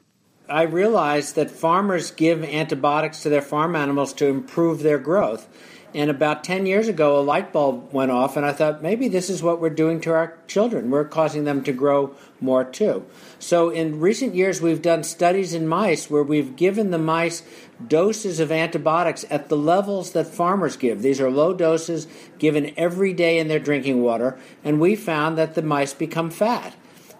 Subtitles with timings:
[0.49, 5.47] I realized that farmers give antibiotics to their farm animals to improve their growth.
[5.93, 9.29] And about 10 years ago, a light bulb went off, and I thought maybe this
[9.29, 10.89] is what we're doing to our children.
[10.89, 13.05] We're causing them to grow more too.
[13.39, 17.43] So, in recent years, we've done studies in mice where we've given the mice
[17.85, 21.01] doses of antibiotics at the levels that farmers give.
[21.01, 22.07] These are low doses
[22.39, 26.73] given every day in their drinking water, and we found that the mice become fat.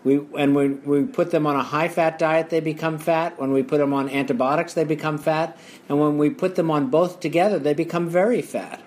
[0.03, 3.39] We, and when we put them on a high fat diet, they become fat.
[3.39, 5.57] When we put them on antibiotics, they become fat.
[5.87, 8.81] And when we put them on both together, they become very fat.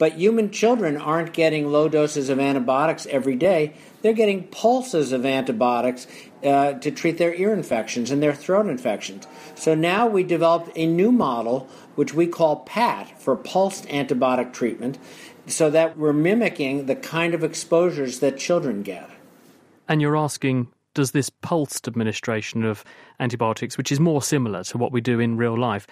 [0.00, 3.74] But human children aren't getting low doses of antibiotics every day.
[4.00, 6.06] They're getting pulses of antibiotics
[6.42, 9.26] uh, to treat their ear infections and their throat infections.
[9.54, 14.98] So now we developed a new model, which we call PAT, for pulsed antibiotic treatment,
[15.46, 19.10] so that we're mimicking the kind of exposures that children get.
[19.90, 22.84] And you're asking, does this pulsed administration of
[23.18, 25.88] antibiotics, which is more similar to what we do in real life,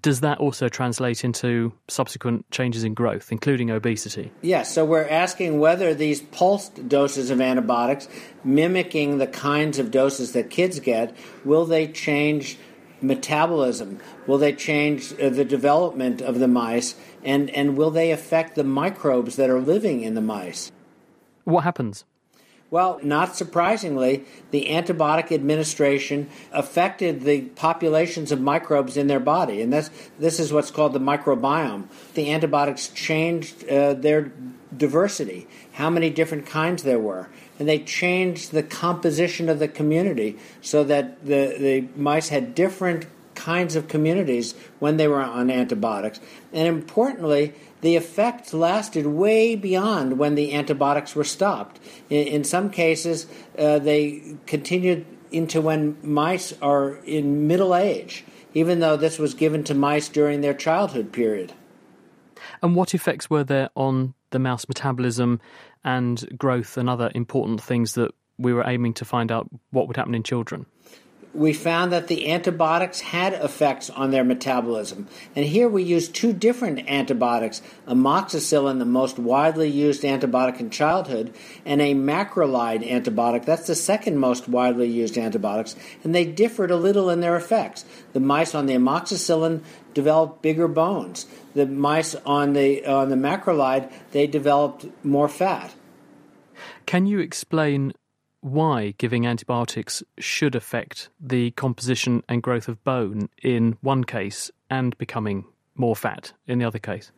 [0.00, 4.32] does that also translate into subsequent changes in growth, including obesity?
[4.40, 8.08] Yes, so we're asking whether these pulsed doses of antibiotics,
[8.42, 11.14] mimicking the kinds of doses that kids get,
[11.44, 12.56] will they change
[13.02, 14.00] metabolism?
[14.26, 16.94] Will they change uh, the development of the mice?
[17.22, 20.72] And, and will they affect the microbes that are living in the mice?
[21.44, 22.06] What happens?
[22.68, 29.72] Well, not surprisingly, the antibiotic administration affected the populations of microbes in their body, and
[29.72, 29.88] this
[30.18, 31.86] this is what's called the microbiome.
[32.14, 34.32] The antibiotics changed uh, their
[34.76, 37.28] diversity, how many different kinds there were,
[37.58, 43.06] and they changed the composition of the community so that the, the mice had different
[43.36, 46.20] kinds of communities when they were on antibiotics.
[46.52, 47.54] And importantly,
[47.86, 51.78] the effect lasted way beyond when the antibiotics were stopped.
[52.10, 58.24] In, in some cases, uh, they continued into when mice are in middle age,
[58.54, 61.52] even though this was given to mice during their childhood period.
[62.60, 65.40] And what effects were there on the mouse metabolism
[65.84, 69.96] and growth and other important things that we were aiming to find out what would
[69.96, 70.66] happen in children?
[71.36, 75.06] We found that the antibiotics had effects on their metabolism.
[75.34, 81.34] And here we used two different antibiotics amoxicillin, the most widely used antibiotic in childhood,
[81.64, 83.44] and a macrolide antibiotic.
[83.44, 85.76] That's the second most widely used antibiotics.
[86.02, 87.84] And they differed a little in their effects.
[88.12, 91.26] The mice on the amoxicillin developed bigger bones.
[91.54, 95.74] The mice on the, on the macrolide, they developed more fat.
[96.86, 97.92] Can you explain
[98.40, 104.96] why giving antibiotics should affect the composition and growth of bone in one case and
[104.98, 105.44] becoming
[105.74, 107.12] more fat in the other case?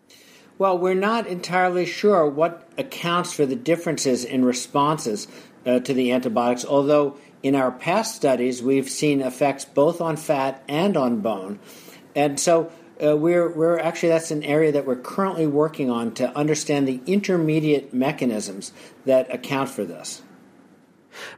[0.59, 5.29] Well, we're not entirely sure what accounts for the differences in responses
[5.65, 10.63] uh, to the antibiotics, although in our past studies we've seen effects both on fat
[10.69, 11.61] and on bone.
[12.17, 12.73] And so
[13.05, 17.01] uh, we're, we're actually, that's an area that we're currently working on to understand the
[17.07, 18.73] intermediate mechanisms
[19.05, 20.23] that account for this.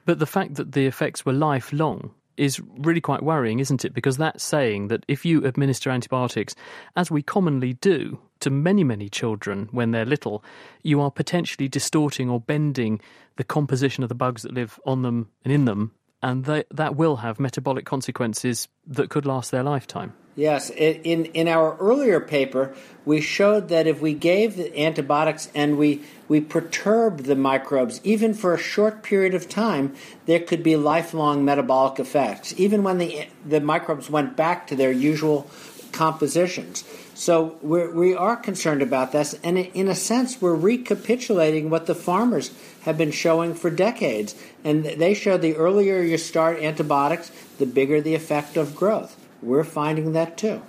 [0.05, 3.93] But the fact that the effects were lifelong is really quite worrying, isn't it?
[3.93, 6.55] Because that's saying that if you administer antibiotics,
[6.97, 10.43] as we commonly do to many, many children when they're little,
[10.83, 13.01] you are potentially distorting or bending
[13.37, 15.93] the composition of the bugs that live on them and in them,
[16.23, 20.15] and they, that will have metabolic consequences that could last their lifetime.
[20.37, 22.73] Yes, in in our earlier paper,
[23.05, 28.33] we showed that if we gave the antibiotics and we we perturbed the microbes even
[28.35, 29.95] for a short period of time,
[30.27, 34.93] there could be lifelong metabolic effects, even when the the microbes went back to their
[34.93, 35.51] usual
[35.93, 36.85] compositions.
[37.15, 41.95] So we're, we are concerned about this, and in a sense, we're recapitulating what the
[41.95, 42.51] farmers
[42.83, 44.35] have been showing for decades.
[44.65, 49.20] And they show the earlier you start antibiotics, the bigger the effect of growth.
[49.43, 50.63] We're finding that too.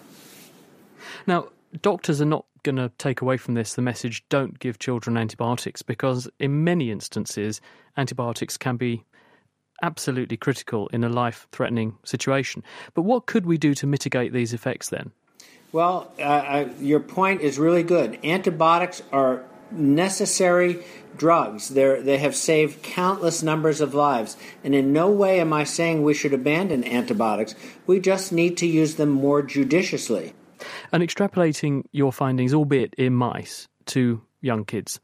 [1.28, 1.50] Now,
[1.82, 5.82] doctors are not going to take away from this the message don't give children antibiotics
[5.82, 7.60] because, in many instances,
[7.98, 9.04] antibiotics can be
[9.82, 12.64] absolutely critical in a life threatening situation.
[12.94, 15.12] But what could we do to mitigate these effects then?
[15.72, 18.20] Well, uh, uh, your point is really good.
[18.24, 20.84] Antibiotics are necessary
[21.18, 21.70] drugs.
[21.70, 24.38] They're, they have saved countless numbers of lives.
[24.64, 27.56] And in no way am I saying we should abandon antibiotics.
[27.86, 30.34] We just need to use them more judiciously.
[30.92, 35.00] And extrapolating your findings, albeit in mice, to young kids,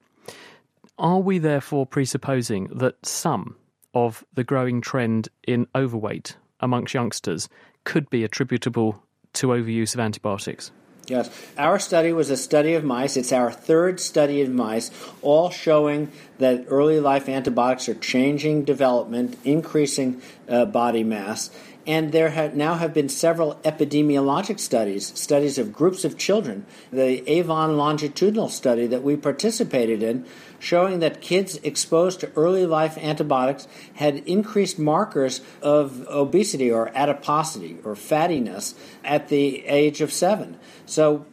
[0.97, 3.55] are we therefore presupposing that some
[3.93, 7.49] of the growing trend in overweight amongst youngsters
[7.83, 9.03] could be attributable
[9.33, 10.71] to overuse of antibiotics?
[11.07, 11.29] Yes.
[11.57, 13.15] Our study was a study of mice.
[13.15, 19.37] It's our third study of mice, all showing that early life antibiotics are changing development,
[19.45, 21.49] increasing uh, body mass.
[21.87, 26.65] And there have now have been several epidemiologic studies, studies of groups of children.
[26.91, 30.25] The Avon longitudinal study that we participated in,
[30.59, 37.77] showing that kids exposed to early life antibiotics had increased markers of obesity or adiposity
[37.85, 38.73] or fattiness
[39.05, 40.59] at the age of seven.
[40.85, 41.25] So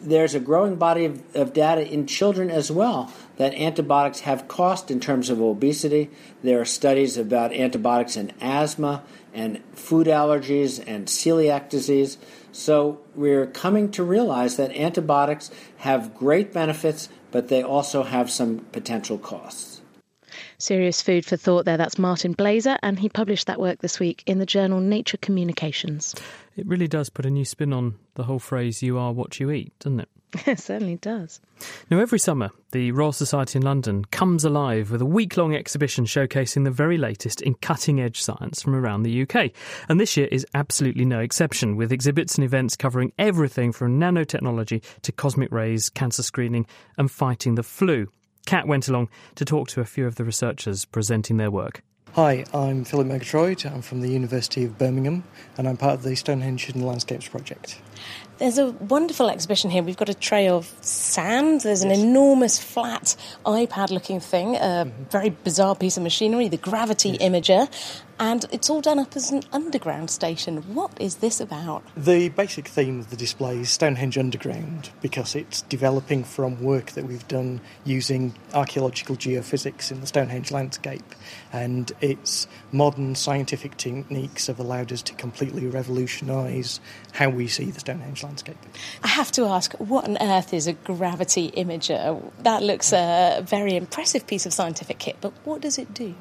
[0.00, 4.90] there's a growing body of, of, data in children as well that antibiotics have cost
[4.90, 6.10] in terms of obesity.
[6.42, 9.02] There are studies about antibiotics in asthma
[9.32, 12.18] and food allergies and celiac disease.
[12.52, 18.58] So we're coming to realize that antibiotics have great benefits, but they also have some
[18.72, 19.80] potential costs.
[20.58, 21.76] Serious food for thought there.
[21.76, 26.14] That's Martin Blaser, and he published that work this week in the journal Nature Communications.
[26.56, 29.50] It really does put a new spin on the whole phrase, you are what you
[29.50, 30.08] eat, doesn't it?
[30.46, 31.40] It certainly does.
[31.90, 36.06] Now, every summer, the Royal Society in London comes alive with a week long exhibition
[36.06, 39.50] showcasing the very latest in cutting edge science from around the UK.
[39.88, 44.82] And this year is absolutely no exception, with exhibits and events covering everything from nanotechnology
[45.02, 46.66] to cosmic rays, cancer screening,
[46.96, 48.08] and fighting the flu.
[48.46, 51.82] Kat went along to talk to a few of the researchers presenting their work.
[52.14, 53.64] Hi, I'm Philip Murgatroyd.
[53.64, 55.24] I'm from the University of Birmingham
[55.56, 57.80] and I'm part of the Stonehenge Hidden Landscapes project.
[58.36, 59.82] There's a wonderful exhibition here.
[59.82, 61.62] We've got a tray of sand.
[61.62, 62.00] There's an yes.
[62.00, 63.16] enormous flat
[63.46, 65.04] iPad looking thing, a mm-hmm.
[65.04, 67.22] very bizarre piece of machinery, the gravity yes.
[67.22, 70.58] imager, and it's all done up as an underground station.
[70.74, 71.82] What is this about?
[71.96, 77.04] The basic theme of the display is Stonehenge Underground because it's developing from work that
[77.04, 81.16] we've done using archaeological geophysics in the Stonehenge landscape,
[81.52, 86.78] and its modern scientific techniques have allowed us to completely revolutionise
[87.14, 88.56] how we see the Stonehenge landscape.
[89.02, 92.22] I have to ask, what on earth is a gravity imager?
[92.44, 96.14] That looks a very impressive piece of scientific kit, but what does it do?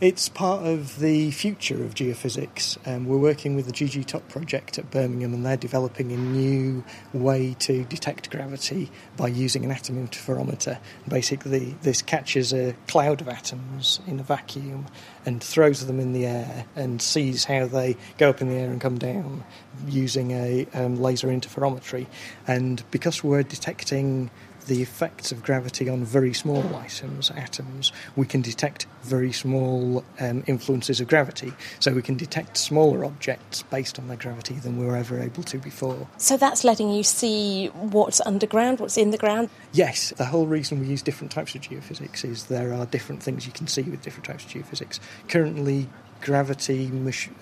[0.00, 2.78] It's part of the future of geophysics.
[2.86, 6.84] Um, we're working with the GG Top project at Birmingham, and they're developing a new
[7.12, 10.78] way to detect gravity by using an atom interferometer.
[11.08, 14.86] Basically, this catches a cloud of atoms in a vacuum
[15.26, 18.70] and throws them in the air and sees how they go up in the air
[18.70, 19.42] and come down
[19.88, 22.06] using a um, laser interferometry.
[22.46, 24.30] And because we're detecting
[24.68, 30.44] the effects of gravity on very small items, atoms, we can detect very small um,
[30.46, 31.52] influences of gravity.
[31.80, 35.42] So we can detect smaller objects based on their gravity than we were ever able
[35.44, 36.06] to before.
[36.18, 39.48] So that's letting you see what's underground, what's in the ground?
[39.72, 40.10] Yes.
[40.16, 43.52] The whole reason we use different types of geophysics is there are different things you
[43.52, 45.00] can see with different types of geophysics.
[45.28, 45.88] Currently,
[46.20, 46.90] gravity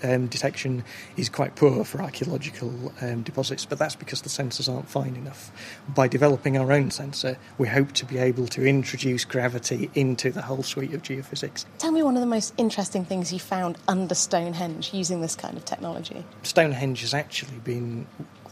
[0.02, 0.84] um, detection
[1.16, 5.50] is quite poor for archaeological um, deposits, but that's because the sensors aren't fine enough.
[5.88, 10.42] By developing our own sensor, we hope to be able to introduce gravity into the
[10.42, 11.64] whole suite of geophysics.
[11.78, 15.56] Tell me one of the most interesting things you found under Stonehenge using this kind
[15.56, 16.24] of technology.
[16.42, 18.06] Stonehenge has actually been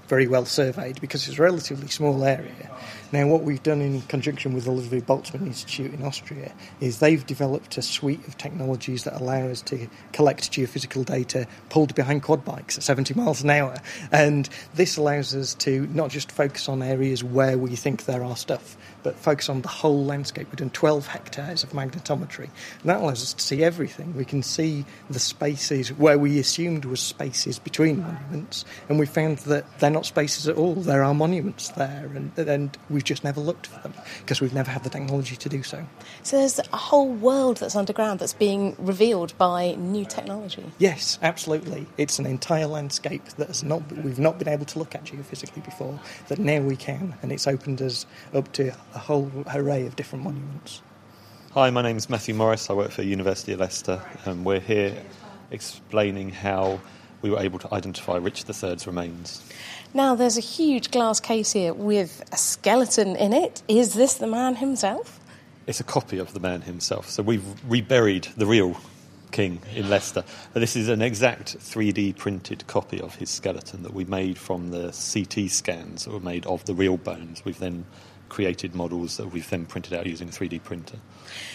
[0.09, 2.71] very well surveyed because it's a relatively small area.
[3.15, 7.25] Now, what we've done in conjunction with the Ludwig Boltzmann Institute in Austria is they've
[7.25, 12.45] developed a suite of technologies that allow us to collect geophysical data pulled behind quad
[12.45, 13.77] bikes at 70 miles an hour.
[14.11, 18.35] And this allows us to not just focus on areas where we think there are
[18.35, 20.49] stuff, but focus on the whole landscape.
[20.49, 22.49] We've done 12 hectares of magnetometry,
[22.81, 24.17] and that allows us to see everything.
[24.17, 29.39] We can see the spaces where we assumed was spaces between monuments, and we found
[29.39, 30.75] that they're not spaces at all.
[30.75, 34.71] There are monuments there, and, and we've just never looked for them because we've never
[34.71, 35.85] had the technology to do so.
[36.23, 40.65] So there's a whole world that's underground that's being revealed by new technology.
[40.79, 41.87] Yes, absolutely.
[41.99, 45.63] It's an entire landscape that has not we've not been able to look at geophysically
[45.63, 46.01] before.
[46.29, 50.25] That now we can, and it's opened us up to a whole array of different
[50.25, 50.81] monuments.
[51.53, 52.71] Hi, my name is Matthew Morris.
[52.71, 54.97] I work for University of Leicester, and we're here
[55.51, 56.81] explaining how
[57.21, 59.43] we were able to identify Richard III's remains.
[59.97, 63.63] Now, there's a huge glass case here with a skeleton in it.
[63.69, 65.21] Is this the man himself?
[65.69, 67.09] It's a copy of the man himself.
[67.09, 68.77] So we've reburied the real
[69.31, 70.25] king in Leicester.
[70.53, 74.87] This is an exact 3D printed copy of his skeleton that we made from the
[74.91, 77.45] CT scans that were made of the real bones.
[77.45, 77.85] We've then
[78.35, 80.99] created models that we've then printed out using a 3D printer.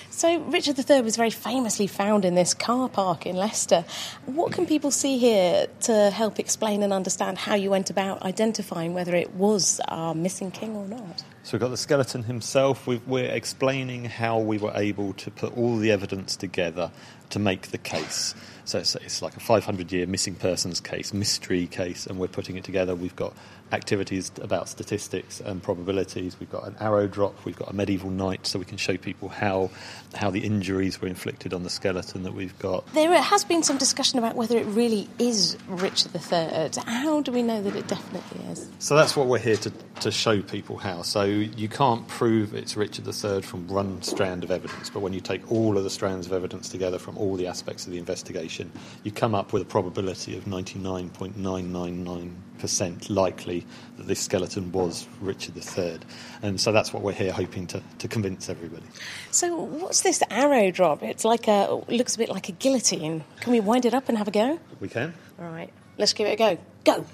[0.09, 3.83] So, Richard III was very famously found in this car park in Leicester.
[4.25, 8.93] What can people see here to help explain and understand how you went about identifying
[8.93, 11.23] whether it was our missing king or not?
[11.43, 12.87] So, we've got the skeleton himself.
[12.87, 16.91] we are explaining how we were able to put all the evidence together
[17.29, 18.35] to make the case.
[18.65, 22.55] So, it's, it's like a 500 year missing persons case, mystery case, and we're putting
[22.55, 22.95] it together.
[22.95, 23.33] We've got
[23.71, 26.39] activities about statistics and probabilities.
[26.39, 27.45] We've got an arrow drop.
[27.45, 29.69] We've got a medieval knight, so we can show people how
[30.15, 32.85] how the injuries were inflicted on the skeleton that we've got.
[32.93, 36.71] There has been some discussion about whether it really is Richard III.
[36.85, 38.67] How do we know that it definitely is?
[38.79, 39.71] So that's what we're here to,
[40.01, 41.03] to show people how.
[41.03, 45.21] So you can't prove it's Richard III from one strand of evidence, but when you
[45.21, 48.71] take all of the strands of evidence together from all the aspects of the investigation,
[49.03, 53.65] you come up with a probability of 99.999% likely
[53.97, 55.99] that this skeleton was Richard III.
[56.41, 58.87] And so that's what we're here hoping to, to convince everybody.
[59.31, 61.03] So what's this arrow drop?
[61.03, 63.23] It's like a looks a bit like a guillotine.
[63.41, 64.59] Can we wind it up and have a go?
[64.79, 65.13] We can.
[65.39, 66.57] All right, let's give it a go.
[66.85, 67.05] Go.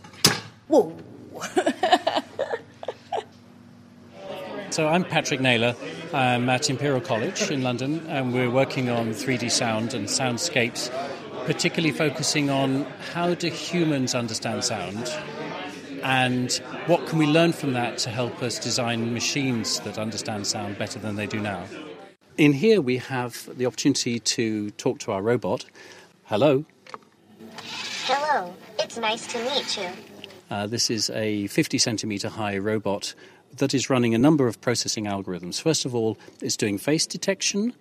[0.67, 0.95] Whoa.
[4.75, 5.73] So I'm Patrick Naylor.
[6.13, 10.91] I'm at Imperial College in London, and we're working on 3D sound and soundscapes,
[11.45, 15.09] particularly focusing on how do humans understand sound,
[16.03, 16.51] and
[16.87, 20.99] what can we learn from that to help us design machines that understand sound better
[20.99, 21.63] than they do now.
[22.37, 25.63] In here, we have the opportunity to talk to our robot.
[26.25, 26.65] Hello.
[28.07, 28.53] Hello.
[28.77, 29.87] It's nice to meet you.
[30.51, 33.15] Uh, this is a 50 centimeter high robot
[33.57, 35.61] that is running a number of processing algorithms.
[35.61, 37.73] First of all, it's doing face detection.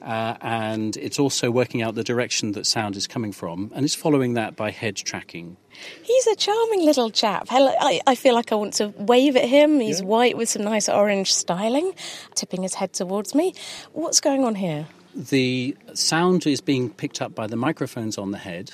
[0.00, 3.94] Uh, and it's also working out the direction that sound is coming from, and it's
[3.94, 5.56] following that by head tracking.
[6.02, 7.46] He's a charming little chap.
[7.50, 9.78] I, I feel like I want to wave at him.
[9.78, 10.06] He's yeah.
[10.06, 11.92] white with some nice orange styling,
[12.34, 13.54] tipping his head towards me.
[13.92, 14.88] What's going on here?
[15.14, 18.72] The sound is being picked up by the microphones on the head,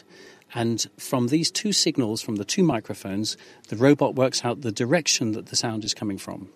[0.54, 3.36] and from these two signals, from the two microphones,
[3.68, 6.48] the robot works out the direction that the sound is coming from.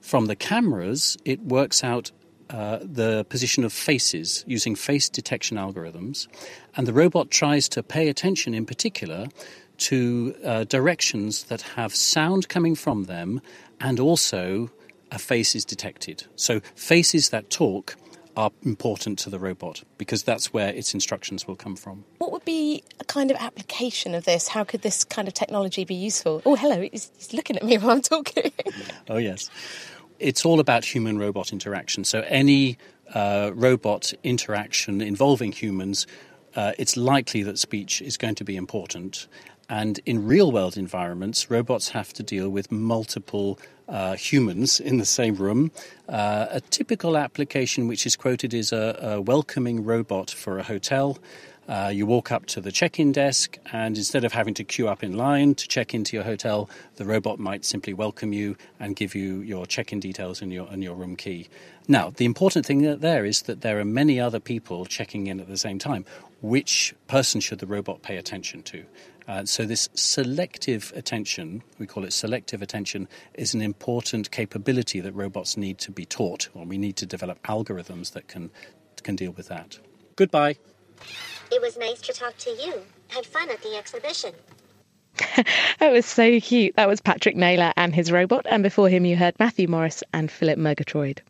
[0.00, 2.12] From the cameras, it works out
[2.48, 6.28] uh, the position of faces using face detection algorithms,
[6.76, 9.26] and the robot tries to pay attention in particular
[9.78, 13.40] to uh, directions that have sound coming from them
[13.80, 14.70] and also
[15.10, 16.24] a face is detected.
[16.36, 17.96] So, faces that talk
[18.36, 22.04] are important to the robot because that's where its instructions will come from.
[22.18, 24.48] What would be a kind of application of this?
[24.48, 26.42] How could this kind of technology be useful?
[26.44, 28.52] Oh, hello, he's, he's looking at me while I'm talking.
[29.08, 29.48] oh, yes.
[30.18, 32.04] It's all about human robot interaction.
[32.04, 32.78] So, any
[33.14, 36.06] uh, robot interaction involving humans,
[36.54, 39.28] uh, it's likely that speech is going to be important.
[39.68, 43.58] And in real world environments, robots have to deal with multiple
[43.88, 45.70] uh, humans in the same room.
[46.08, 51.18] Uh, a typical application which is quoted is a, a welcoming robot for a hotel.
[51.68, 54.86] Uh, you walk up to the check in desk, and instead of having to queue
[54.86, 58.94] up in line to check into your hotel, the robot might simply welcome you and
[58.94, 61.48] give you your check in details and your, and your room key.
[61.88, 65.48] Now, the important thing there is that there are many other people checking in at
[65.48, 66.04] the same time.
[66.40, 68.84] Which person should the robot pay attention to?
[69.28, 75.12] Uh, so, this selective attention, we call it selective attention, is an important capability that
[75.12, 78.50] robots need to be taught, or we need to develop algorithms that can,
[79.02, 79.78] can deal with that.
[80.14, 80.56] Goodbye.
[81.50, 82.82] It was nice to talk to you.
[83.08, 84.32] Had fun at the exhibition.
[85.78, 86.76] that was so cute.
[86.76, 90.30] That was Patrick Naylor and his robot, and before him you heard Matthew Morris and
[90.30, 91.22] Philip Murgatroyd.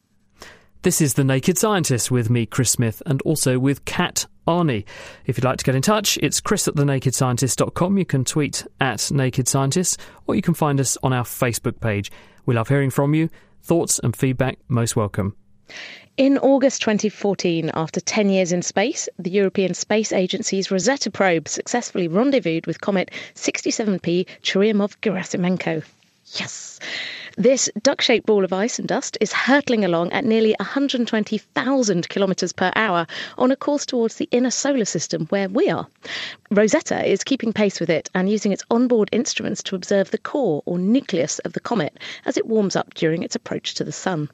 [0.83, 4.85] This is The Naked Scientist with me, Chris Smith, and also with Kat Arney.
[5.27, 7.99] If you'd like to get in touch, it's chris at thenakedscientist.com.
[7.99, 12.11] You can tweet at Naked Scientist, or you can find us on our Facebook page.
[12.47, 13.29] We love hearing from you.
[13.63, 15.35] Thoughts and feedback most welcome.
[16.17, 22.09] In August 2014, after 10 years in space, the European Space Agency's Rosetta probe successfully
[22.09, 25.85] rendezvoused with comet 67P Churyumov-Gerasimenko.
[26.39, 26.81] Yes!
[27.39, 32.55] This duck shaped ball of ice and dust is hurtling along at nearly 120,000 kilometres
[32.55, 35.87] per hour on a course towards the inner solar system where we are.
[36.51, 40.63] Rosetta is keeping pace with it and using its onboard instruments to observe the core
[40.65, 44.31] or nucleus of the comet as it warms up during its approach to the Sun.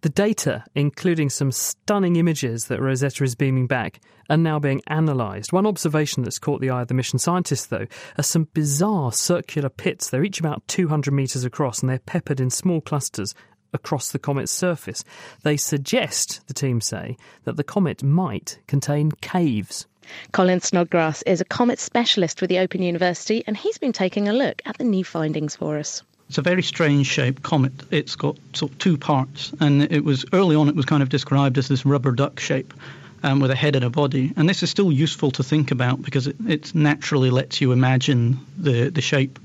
[0.00, 5.52] The data, including some stunning images that Rosetta is beaming back, are now being analysed.
[5.52, 7.86] One observation that's caught the eye of the mission scientists, though,
[8.18, 10.10] are some bizarre circular pits.
[10.10, 13.34] They're each about 200 metres across and they're peppered in small clusters
[13.72, 15.04] across the comet's surface.
[15.42, 19.86] They suggest, the team say, that the comet might contain caves.
[20.32, 24.32] Colin Snodgrass is a comet specialist with the Open University and he's been taking a
[24.32, 26.02] look at the new findings for us.
[26.28, 27.72] It's a very strange shaped comet.
[27.90, 30.68] It's got sort of two parts, and it was early on.
[30.68, 32.74] It was kind of described as this rubber duck shape,
[33.22, 34.32] um, with a head and a body.
[34.36, 38.40] And this is still useful to think about because it, it naturally lets you imagine
[38.58, 39.38] the the shape.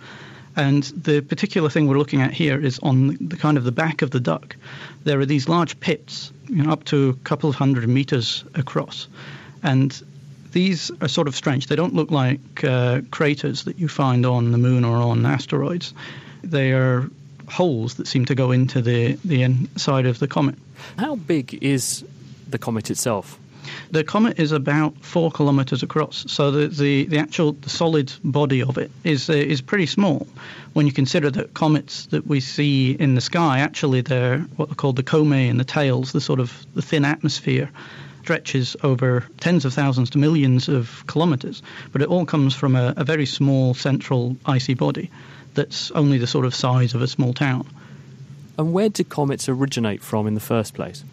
[0.62, 4.04] And the particular thing we're looking at here is on the kind of the back
[4.04, 4.56] of the duck.
[5.06, 9.08] There are these large pits, you know, up to a couple of hundred meters across,
[9.64, 10.00] and
[10.52, 11.66] these are sort of strange.
[11.66, 15.96] They don't look like uh, craters that you find on the moon or on asteroids.
[16.44, 17.10] They are
[17.50, 20.60] holes that seem to go into the, the inside of the comet.
[21.00, 22.06] How big is
[22.48, 23.40] the comet itself?
[23.92, 28.62] The comet is about four kilometres across, so the, the, the actual the solid body
[28.62, 30.28] of it is uh, is pretty small.
[30.74, 34.76] When you consider that comets that we see in the sky, actually they're what are
[34.76, 37.70] called the comae and the tails, the sort of the thin atmosphere
[38.22, 42.94] stretches over tens of thousands to millions of kilometres, but it all comes from a,
[42.96, 45.10] a very small central icy body
[45.54, 47.68] that's only the sort of size of a small town.
[48.58, 51.04] And where do comets originate from in the first place?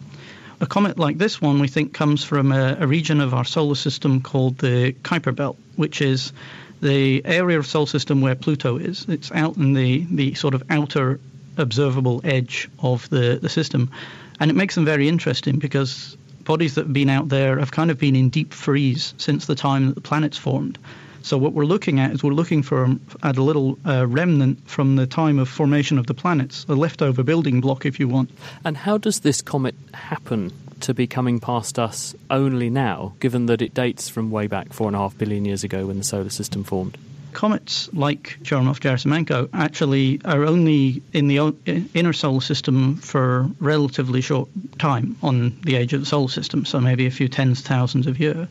[0.61, 3.75] A comet like this one, we think, comes from a, a region of our solar
[3.75, 6.33] system called the Kuiper Belt, which is
[6.81, 9.05] the area of solar system where Pluto is.
[9.07, 11.19] It's out in the, the sort of outer
[11.57, 13.91] observable edge of the, the system.
[14.39, 17.91] And it makes them very interesting because bodies that have been out there have kind
[17.91, 20.77] of been in deep freeze since the time that the planets formed.
[21.21, 24.95] So what we're looking at is we're looking for at a little uh, remnant from
[24.95, 28.31] the time of formation of the planets, a leftover building block, if you want.
[28.63, 30.51] And how does this comet happen
[30.81, 34.87] to be coming past us only now, given that it dates from way back four
[34.87, 36.97] and a half billion years ago when the solar system formed?
[37.33, 41.53] Comets like Churyumov-Gerasimenko actually are only in the
[41.93, 46.79] inner solar system for relatively short time on the age of the solar system, so
[46.79, 48.47] maybe a few tens of thousands of years.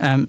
[0.00, 0.28] Um,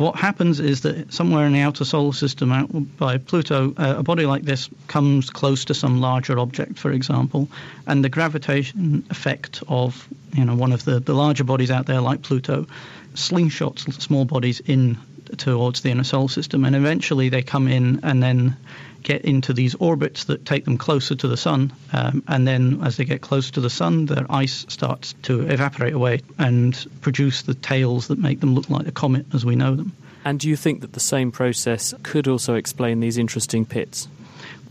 [0.00, 4.02] what happens is that somewhere in the outer solar system, out by Pluto, uh, a
[4.02, 7.48] body like this comes close to some larger object, for example,
[7.86, 12.00] and the gravitation effect of you know one of the, the larger bodies out there,
[12.00, 12.66] like Pluto,
[13.12, 14.96] slingshots small bodies in
[15.36, 18.56] towards the inner solar system, and eventually they come in and then
[19.02, 21.72] get into these orbits that take them closer to the sun.
[21.92, 25.94] Um, and then as they get close to the sun, their ice starts to evaporate
[25.94, 29.74] away and produce the tails that make them look like a comet as we know
[29.74, 29.92] them.
[30.24, 34.08] And do you think that the same process could also explain these interesting pits?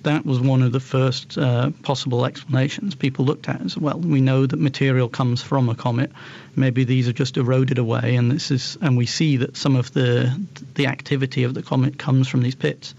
[0.03, 3.99] That was one of the first uh, possible explanations people looked at as well.
[3.99, 6.11] We know that material comes from a comet.
[6.55, 9.91] Maybe these are just eroded away, and this is, and we see that some of
[9.91, 10.33] the
[10.75, 12.95] the activity of the comet comes from these pits.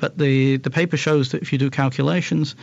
[0.00, 2.56] But the, the paper shows that if you do calculations,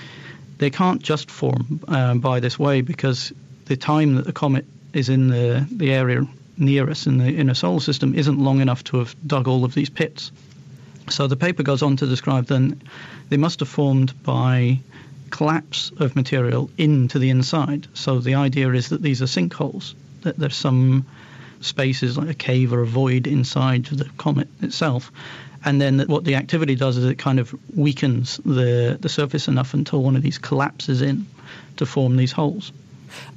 [0.58, 3.32] they can't just form um, by this way because
[3.66, 7.54] the time that the comet is in the, the area near us in the inner
[7.54, 10.32] solar system isn't long enough to have dug all of these pits.
[11.10, 12.82] So the paper goes on to describe then
[13.30, 14.80] they must have formed by
[15.30, 17.88] collapse of material into the inside.
[17.94, 21.06] So the idea is that these are sinkholes, that there's some
[21.62, 25.12] spaces like a cave or a void inside the comet itself
[25.64, 29.74] and then what the activity does is it kind of weakens the, the surface enough
[29.74, 31.26] until one of these collapses in
[31.78, 32.72] to form these holes.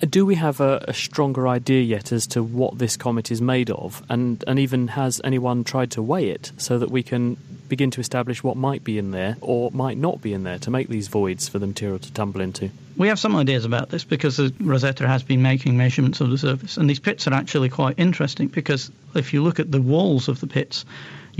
[0.02, 3.40] Uh, do we have a, a, stronger idea yet as to what this comet is
[3.40, 4.02] made of?
[4.08, 7.36] And, and even has anyone tried to weigh it so that we can
[7.68, 10.70] begin to establish what might be in there or might not be in there to
[10.70, 12.70] make these voids for the material to tumble into?
[12.96, 16.76] We have some ideas about this because Rosetta has been making measurements of the surface.
[16.76, 20.40] And these pits are actually quite interesting because if you look at the walls of
[20.40, 20.84] the pits,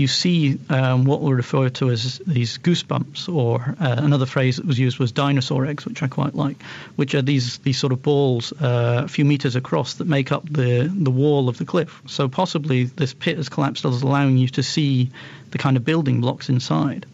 [0.01, 4.65] you see um, what we refer to as these goosebumps, or uh, another phrase that
[4.65, 6.61] was used was dinosaur eggs, which I quite like,
[6.95, 10.43] which are these these sort of balls uh, a few meters across that make up
[10.49, 12.01] the the wall of the cliff.
[12.07, 15.11] So possibly this pit has collapsed, allowing you to see
[15.51, 17.05] the kind of building blocks inside.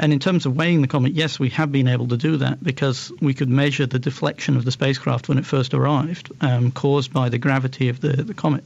[0.00, 2.62] And in terms of weighing the comet, yes, we have been able to do that
[2.62, 7.12] because we could measure the deflection of the spacecraft when it first arrived, um, caused
[7.12, 8.64] by the gravity of the, the comet.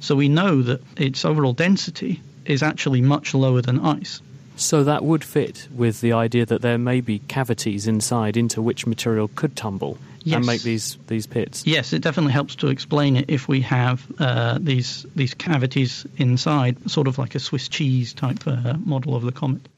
[0.00, 4.20] So we know that its overall density is actually much lower than ice.
[4.56, 8.86] So that would fit with the idea that there may be cavities inside into which
[8.86, 10.36] material could tumble yes.
[10.36, 11.66] and make these, these pits.
[11.66, 16.90] Yes, it definitely helps to explain it if we have uh, these these cavities inside,
[16.90, 19.68] sort of like a Swiss cheese type uh, model of the comet.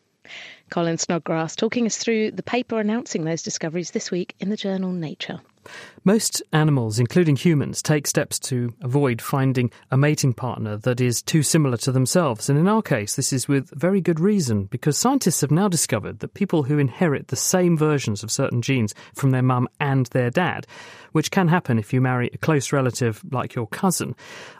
[0.70, 4.92] Colin Snodgrass talking us through the paper announcing those discoveries this week in the journal
[4.92, 5.40] Nature.
[6.04, 11.42] Most animals, including humans, take steps to avoid finding a mating partner that is too
[11.42, 12.50] similar to themselves.
[12.50, 16.18] And in our case, this is with very good reason, because scientists have now discovered
[16.20, 20.30] that people who inherit the same versions of certain genes from their mum and their
[20.30, 20.66] dad,
[21.12, 24.14] which can happen if you marry a close relative like your cousin,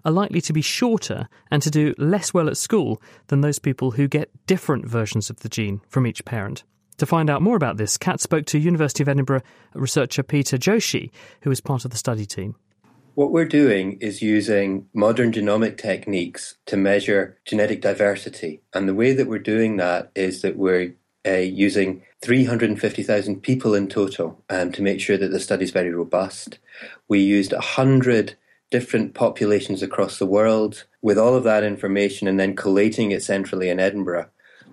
[0.05, 3.93] are likely to be shorter and to do less well at school than those people
[3.93, 6.65] who get different versions of the gene from each parent.
[6.99, 9.43] To find out more about this, Kat spoke to University of Edinburgh
[9.75, 11.11] researcher Peter Joshi,
[11.43, 12.55] who is part of the study team.
[13.15, 18.61] What we're doing is using modern genomic techniques to measure genetic diversity.
[18.73, 20.95] And the way that we're doing that is that we're
[21.27, 25.93] uh, using 350,000 people in total um, to make sure that the study is very
[25.93, 26.59] robust.
[27.09, 28.37] We used 100
[28.71, 30.85] different populations across the world.
[31.01, 34.29] With all of that information and then collating it centrally in Edinburgh,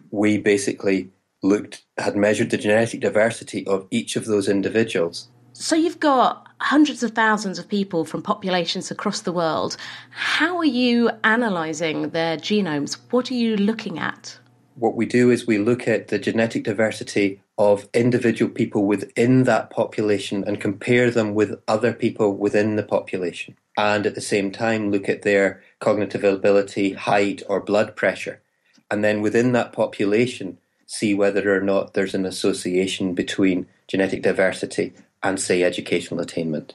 [0.09, 5.29] we basically looked had measured the genetic diversity of each of those individuals.
[5.53, 9.77] So you've got hundreds of thousands of people from populations across the world.
[10.11, 12.97] How are you analysing their genomes?
[13.09, 14.37] What are you looking at?
[14.75, 19.69] What we do is we look at the genetic diversity of individual people within that
[19.69, 23.57] population and compare them with other people within the population.
[23.77, 28.41] And at the same time, look at their cognitive ability, height, or blood pressure.
[28.89, 30.57] And then within that population,
[30.91, 34.91] see whether or not there's an association between genetic diversity
[35.23, 36.73] and, say, educational attainment.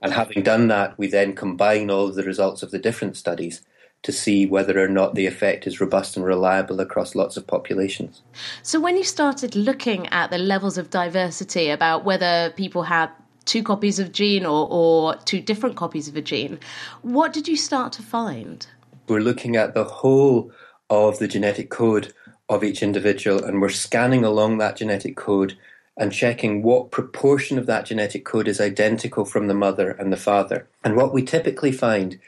[0.00, 3.62] And having done that, we then combine all of the results of the different studies
[4.04, 8.22] to see whether or not the effect is robust and reliable across lots of populations.
[8.62, 13.10] So, when you started looking at the levels of diversity about whether people had
[13.46, 16.60] two copies of a gene or, or two different copies of a gene,
[17.02, 18.68] what did you start to find?
[19.08, 20.52] We're looking at the whole
[20.88, 22.14] of the genetic code
[22.50, 25.56] of each individual, and we're scanning along that genetic code
[25.96, 30.16] and checking what proportion of that genetic code is identical from the mother and the
[30.16, 30.68] father.
[30.82, 32.18] And what we typically find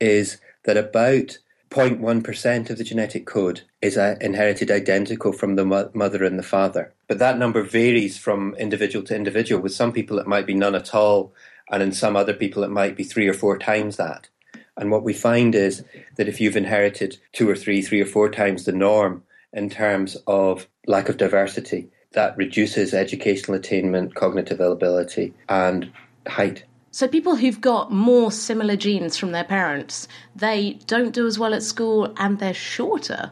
[0.00, 1.38] is that about
[1.70, 6.92] 0.1% of the genetic code is uh, inherited identical from the mother and the father.
[7.06, 9.62] But that number varies from individual to individual.
[9.62, 11.32] With some people, it might be none at all,
[11.70, 14.28] and in some other people, it might be three or four times that.
[14.76, 15.84] And what we find is
[16.16, 20.16] that if you've inherited two or three, three or four times the norm, in terms
[20.26, 21.88] of lack of diversity.
[22.12, 25.92] That reduces educational attainment, cognitive ability, and
[26.26, 26.64] height.
[26.90, 31.52] So, people who've got more similar genes from their parents, they don't do as well
[31.52, 33.30] at school and they're shorter.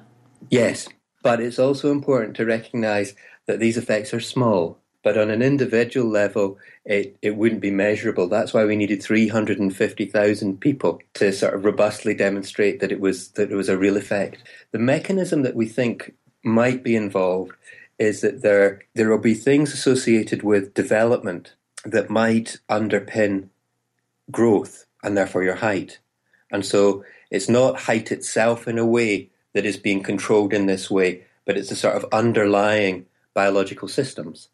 [0.50, 0.88] Yes,
[1.22, 3.14] but it's also important to recognise
[3.46, 4.78] that these effects are small.
[5.02, 8.28] But on an individual level, it, it wouldn't be measurable.
[8.28, 13.50] That's why we needed 350,000 people to sort of robustly demonstrate that it was that
[13.50, 14.44] it was a real effect.
[14.70, 17.52] The mechanism that we think might be involved
[17.98, 23.48] is that there there will be things associated with development that might underpin
[24.30, 25.98] growth and therefore your height.
[26.52, 30.88] And so it's not height itself in a way that is being controlled in this
[30.88, 34.48] way, but it's the sort of underlying biological systems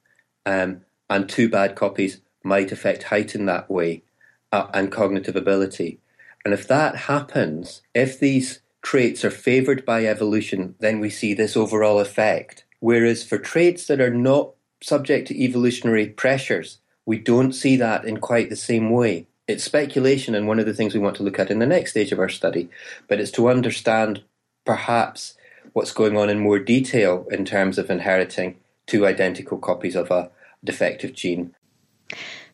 [0.47, 4.03] um, and two bad copies might affect height in that way
[4.51, 6.01] uh, and cognitive ability.
[6.45, 11.57] And if that happens, if these traits are favored by evolution, then we see this
[11.57, 12.65] overall effect.
[12.81, 18.19] Whereas for traits that are not subject to evolutionary pressures, we don't see that in
[18.19, 19.27] quite the same way.
[19.49, 21.91] It's speculation, and one of the things we want to look at in the next
[21.91, 22.69] stage of our study,
[23.09, 24.23] but it's to understand
[24.65, 25.35] perhaps
[25.73, 30.31] what's going on in more detail in terms of inheriting two identical copies of a
[30.65, 31.55] defective gene.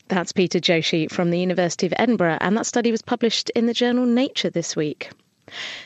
[0.08, 3.74] That's Peter Joshi from the University of Edinburgh, and that study was published in the
[3.74, 5.10] journal Nature this week.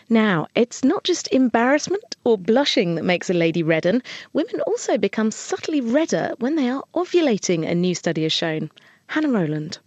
[0.09, 4.03] Now, it's not just embarrassment or blushing that makes a lady redden.
[4.33, 8.71] Women also become subtly redder when they are ovulating, a new study has shown.
[9.09, 9.79] Hannah Rowland.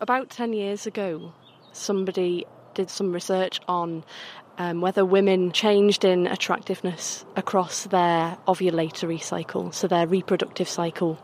[0.00, 1.32] About 10 years ago,
[1.72, 4.04] somebody did some research on
[4.58, 11.18] um, whether women changed in attractiveness across their ovulatory cycle, so their reproductive cycle.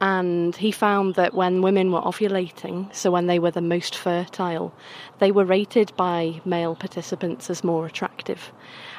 [0.00, 4.74] And he found that when women were ovulating, so when they were the most fertile,
[5.20, 8.52] they were rated by male participants as more attractive.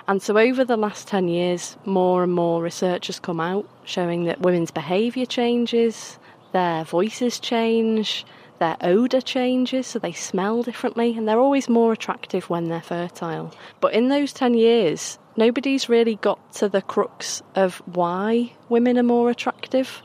[0.08, 4.24] And so over the last 10 years, more and more research has come out showing
[4.24, 6.18] that women's behaviour changes,
[6.52, 8.26] their voices change,
[8.60, 13.54] their odour changes, so they smell differently, and they're always more attractive when they're fertile.
[13.82, 19.04] But in those 10 years, nobody's really got to the crux of why women are
[19.04, 20.02] more attractive.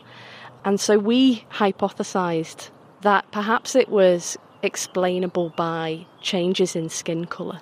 [0.65, 2.71] And so we hypothesised
[3.01, 7.61] that perhaps it was explainable by changes in skin colour.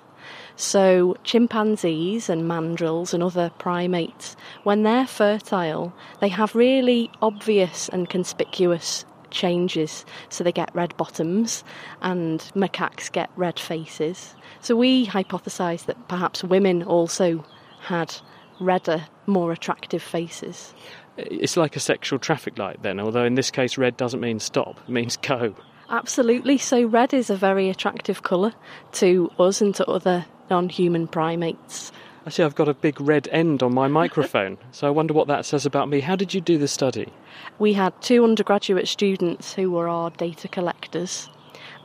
[0.55, 8.07] So, chimpanzees and mandrills and other primates, when they're fertile, they have really obvious and
[8.07, 10.05] conspicuous changes.
[10.29, 11.63] So, they get red bottoms,
[12.01, 14.35] and macaques get red faces.
[14.59, 17.43] So, we hypothesised that perhaps women also
[17.79, 18.15] had
[18.59, 20.75] redder, more attractive faces.
[21.17, 24.79] It's like a sexual traffic light, then, although in this case, red doesn't mean stop,
[24.87, 25.55] it means go.
[25.89, 26.57] Absolutely.
[26.57, 28.53] So, red is a very attractive colour
[28.93, 31.91] to us and to other non human primates.
[32.25, 35.27] I see I've got a big red end on my microphone, so I wonder what
[35.27, 35.99] that says about me.
[35.99, 37.11] How did you do the study?
[37.59, 41.29] We had two undergraduate students who were our data collectors,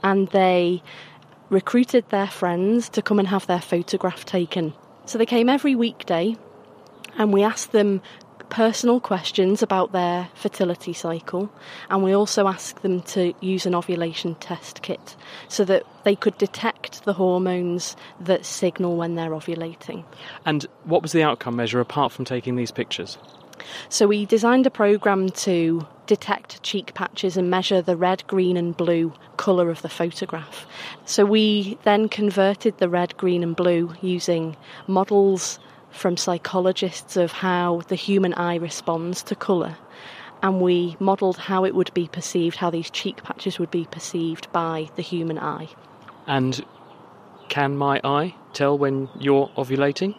[0.02, 0.82] and they
[1.48, 4.74] recruited their friends to come and have their photograph taken.
[5.06, 6.36] So they came every weekday,
[7.16, 8.02] and we asked them
[8.48, 11.50] personal questions about their fertility cycle,
[11.90, 15.16] and we also asked them to use an ovulation test kit
[15.48, 20.04] so that they could detect the hormones that signal when they're ovulating.
[20.44, 23.18] And what was the outcome measure apart from taking these pictures?
[23.88, 28.76] So we designed a program to detect cheek patches and measure the red, green, and
[28.76, 30.66] blue colour of the photograph.
[31.04, 34.56] So we then converted the red, green, and blue using
[34.86, 35.58] models
[35.96, 39.76] from psychologists of how the human eye responds to colour.
[40.42, 44.52] And we modelled how it would be perceived, how these cheek patches would be perceived
[44.52, 45.68] by the human eye.
[46.26, 46.64] And
[47.48, 50.14] can my eye tell when you're ovulating?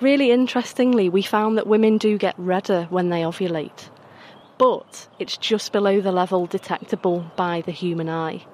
[0.00, 3.90] Really interestingly, we found that women do get redder when they ovulate,
[4.58, 8.44] but it's just below the level detectable by the human eye.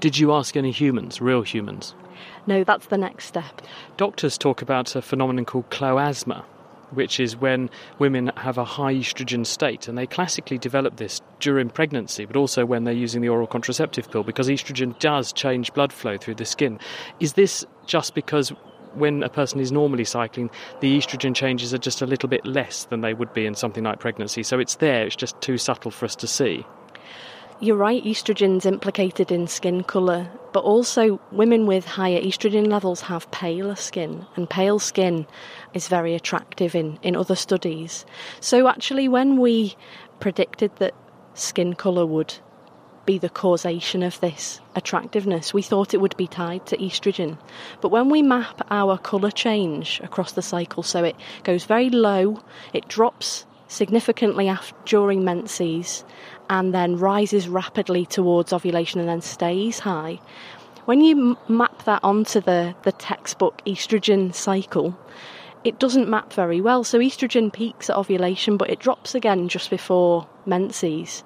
[0.00, 1.94] Did you ask any humans, real humans?
[2.48, 3.60] No, that's the next step.
[3.98, 6.46] Doctors talk about a phenomenon called chloasma,
[6.92, 11.68] which is when women have a high estrogen state, and they classically develop this during
[11.68, 15.92] pregnancy, but also when they're using the oral contraceptive pill, because estrogen does change blood
[15.92, 16.80] flow through the skin.
[17.20, 18.48] Is this just because
[18.94, 20.48] when a person is normally cycling,
[20.80, 23.84] the estrogen changes are just a little bit less than they would be in something
[23.84, 24.42] like pregnancy?
[24.42, 26.64] So it's there, it's just too subtle for us to see.
[27.60, 33.28] You're right, estrogen's implicated in skin colour, but also women with higher estrogen levels have
[33.32, 35.26] paler skin, and pale skin
[35.74, 38.06] is very attractive in, in other studies.
[38.38, 39.74] So, actually, when we
[40.20, 40.94] predicted that
[41.34, 42.32] skin colour would
[43.04, 47.38] be the causation of this attractiveness, we thought it would be tied to estrogen.
[47.80, 52.40] But when we map our colour change across the cycle, so it goes very low,
[52.72, 56.04] it drops significantly after, during menses,
[56.50, 60.20] and then rises rapidly towards ovulation and then stays high.
[60.84, 64.98] When you m- map that onto the, the textbook estrogen cycle,
[65.64, 66.84] it doesn't map very well.
[66.84, 71.24] So estrogen peaks at ovulation, but it drops again just before menses.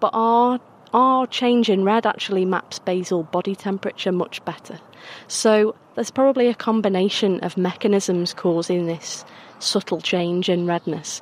[0.00, 0.58] But our
[0.94, 4.80] our change in red actually maps basal body temperature much better.
[5.26, 9.24] So there's probably a combination of mechanisms causing this
[9.58, 11.20] subtle change in redness.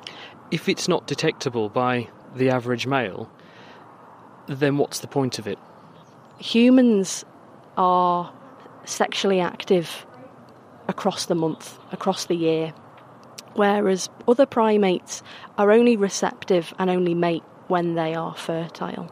[0.51, 3.29] If it's not detectable by the average male,
[4.47, 5.59] then what's the point of it?
[6.39, 7.25] Humans
[7.77, 8.31] are
[8.85, 10.05] sexually active
[10.87, 12.73] across the month, across the year,
[13.55, 15.21] whereas other primates
[15.57, 19.11] are only receptive and only mate when they are fertile.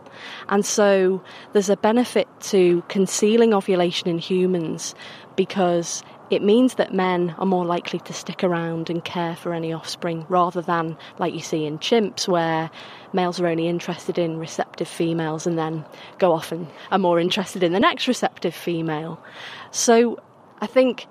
[0.49, 1.21] And so
[1.53, 4.95] there's a benefit to concealing ovulation in humans
[5.35, 9.71] because it means that men are more likely to stick around and care for any
[9.71, 12.71] offspring rather than like you see in chimps where
[13.13, 15.85] males are only interested in receptive females and then
[16.17, 19.21] go off and are more interested in the next receptive female.
[19.71, 20.19] So
[20.61, 21.05] I think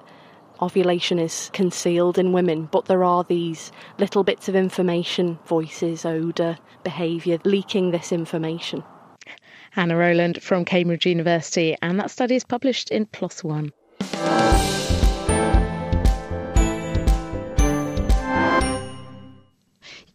[0.61, 6.59] ovulation is concealed in women, but there are these little bits of information, voices, odour,
[6.83, 8.83] behaviour, leaking this information.
[9.70, 13.72] Hannah Rowland from Cambridge University, and that study is published in PLOS One.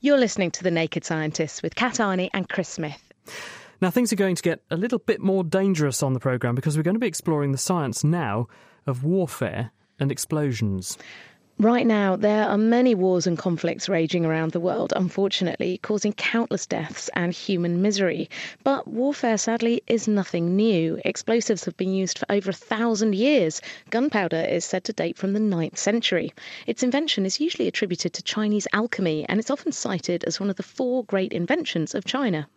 [0.01, 3.11] You're listening to The Naked Scientists with Kat Arney and Chris Smith.
[3.81, 6.77] Now, things are going to get a little bit more dangerous on the programme because
[6.77, 8.47] we're going to be exploring the science now
[8.87, 10.97] of warfare and explosions.
[11.61, 16.65] Right now, there are many wars and conflicts raging around the world, unfortunately, causing countless
[16.65, 18.29] deaths and human misery.
[18.63, 21.01] But warfare, sadly, is nothing new.
[21.03, 23.59] Explosives have been used for over a thousand years.
[23.89, 26.33] Gunpowder is said to date from the 9th century.
[26.65, 30.55] Its invention is usually attributed to Chinese alchemy, and it's often cited as one of
[30.55, 32.47] the four great inventions of China.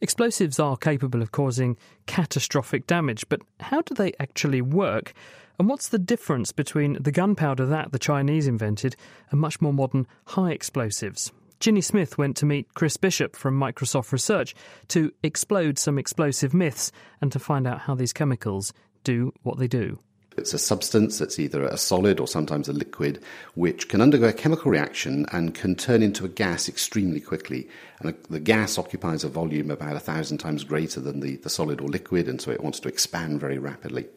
[0.00, 1.76] Explosives are capable of causing
[2.06, 5.14] catastrophic damage, but how do they actually work?
[5.62, 8.96] And what's the difference between the gunpowder that the Chinese invented
[9.30, 11.30] and much more modern high explosives?
[11.60, 14.56] Ginny Smith went to meet Chris Bishop from Microsoft Research
[14.88, 18.72] to explode some explosive myths and to find out how these chemicals
[19.04, 20.00] do what they do.
[20.36, 23.22] It's a substance that's either a solid or sometimes a liquid,
[23.54, 27.68] which can undergo a chemical reaction and can turn into a gas extremely quickly.
[28.00, 31.80] And the gas occupies a volume about a thousand times greater than the, the solid
[31.80, 34.08] or liquid, and so it wants to expand very rapidly.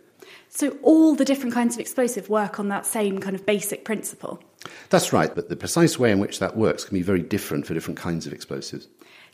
[0.50, 4.42] So all the different kinds of explosive work on that same kind of basic principle?
[4.90, 7.74] That's right, but the precise way in which that works can be very different for
[7.74, 8.88] different kinds of explosives.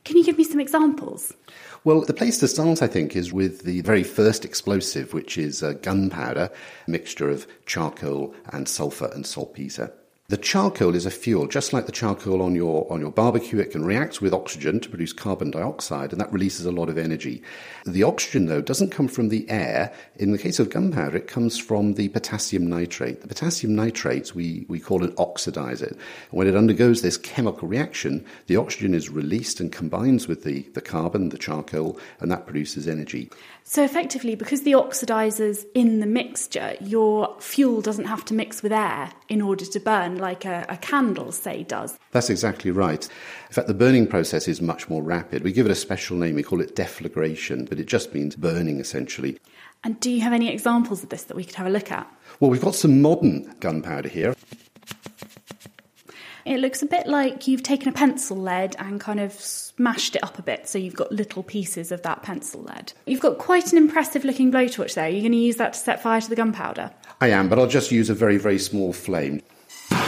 [0.04, 1.32] Can you give me some examples?
[1.84, 5.62] Well, the place to start, I think, is with the very first explosive, which is
[5.62, 6.50] a gunpowder,
[6.88, 9.94] a mixture of charcoal and sulfur and saltpeter.
[10.32, 13.60] The charcoal is a fuel, just like the charcoal on your, on your barbecue.
[13.60, 16.98] It can react with oxygen to produce carbon dioxide, and that releases a lot of
[16.98, 17.44] energy.
[17.86, 19.92] The oxygen, though, doesn't come from the air.
[20.16, 23.20] In the case of gunpowder, it comes from the potassium nitrate.
[23.20, 25.92] The potassium nitrate, we, we call it oxidizer.
[25.92, 30.62] And when it undergoes this chemical reaction, the oxygen is released and combines with the,
[30.76, 33.30] the carbon, the charcoal, and that produces energy.
[33.64, 38.74] So effectively, because the oxidizer's in the mixture, your fuel doesn't have to mix with
[38.74, 41.98] air in order to burn like a, a, candle, say, does.
[42.12, 43.08] That's exactly right.
[43.48, 45.44] In fact, the burning process is much more rapid.
[45.44, 48.80] We give it a special name, we call it deflagration, but it just means burning
[48.80, 49.38] essentially.
[49.84, 52.12] And do you have any examples of this that we could have a look at?
[52.40, 54.36] Well, we've got some modern gunpowder here.
[56.46, 59.34] It looks a bit like you've taken a pencil lead and kind of
[59.82, 62.94] smashed it up a bit, so you've got little pieces of that pencil lead.
[63.08, 65.08] You've got quite an impressive looking blowtorch there.
[65.10, 66.92] You're you going to use that to set fire to the gunpowder?
[67.20, 69.42] I am, but I'll just use a very, very small flame.
[69.90, 70.00] Well,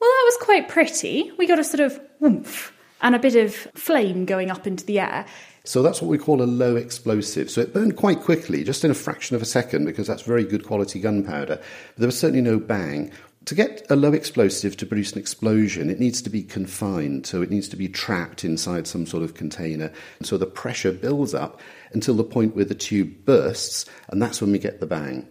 [0.00, 1.30] that was quite pretty.
[1.38, 4.98] We got a sort of whoomph and a bit of flame going up into the
[4.98, 5.24] air.
[5.62, 7.50] So that's what we call a low explosive.
[7.50, 10.42] So it burned quite quickly, just in a fraction of a second, because that's very
[10.42, 11.60] good quality gunpowder.
[11.96, 13.12] There was certainly no bang.
[13.44, 17.40] To get a low explosive to produce an explosion, it needs to be confined, so
[17.40, 19.90] it needs to be trapped inside some sort of container.
[20.18, 21.60] And So the pressure builds up
[21.92, 25.26] until the point where the tube bursts, and that's when we get the bang.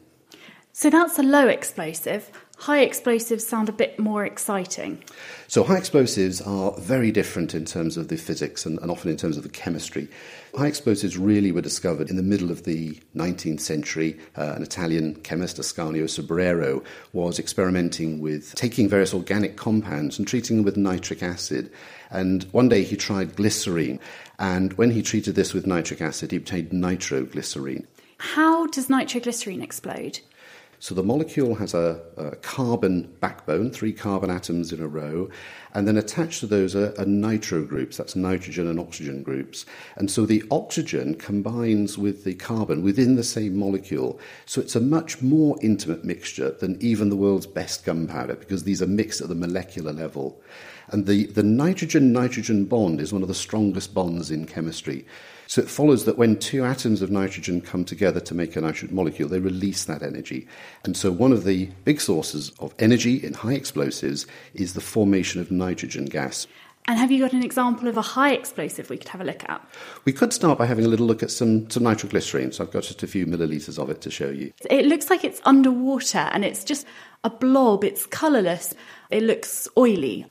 [0.74, 2.32] So that's a low explosive.
[2.60, 5.04] High explosives sound a bit more exciting.
[5.48, 9.16] So, high explosives are very different in terms of the physics and, and, often in
[9.16, 10.08] terms of the chemistry.
[10.56, 14.20] High explosives really were discovered in the middle of the 19th century.
[14.36, 20.58] Uh, an Italian chemist, Ascanio Sobrero, was experimenting with taking various organic compounds and treating
[20.58, 21.72] them with nitric acid.
[22.10, 24.00] And one day he tried glycerine,
[24.40, 27.86] and when he treated this with nitric acid, he obtained nitroglycerine.
[28.18, 30.22] How does nitroglycerine explode?
[30.80, 35.28] So the molecule has a, a, carbon backbone, three carbon atoms in a row,
[35.74, 39.66] and then attached to those are, are, nitro groups, that's nitrogen and oxygen groups.
[39.96, 44.20] And so the oxygen combines with the carbon within the same molecule.
[44.46, 48.82] So it's a much more intimate mixture than even the world's best gunpowder, because these
[48.82, 50.40] are mixed at the molecular level.
[50.90, 55.06] And the, the nitrogen nitrogen bond is one of the strongest bonds in chemistry.
[55.48, 58.96] So it follows that when two atoms of nitrogen come together to make a nitrogen
[58.96, 60.48] molecule, they release that energy.
[60.84, 65.40] And so one of the big sources of energy in high explosives is the formation
[65.40, 66.48] of nitrogen gas.
[66.90, 69.44] And have you got an example of a high explosive we could have a look
[69.50, 69.62] at?
[70.06, 72.54] We could start by having a little look at some, some nitroglycerine.
[72.54, 74.54] So I've got just a few millilitres of it to show you.
[74.70, 76.86] It looks like it's underwater and it's just
[77.26, 78.74] a blob, it's colourless,
[79.10, 80.28] it looks oily.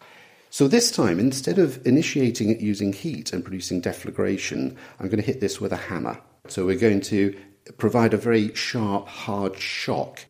[0.51, 5.27] So this time, instead of initiating it using heat and producing deflagration, I'm going to
[5.27, 6.21] hit this with a hammer.
[6.49, 7.37] So we're going to
[7.79, 10.25] provide a very sharp, hard shock.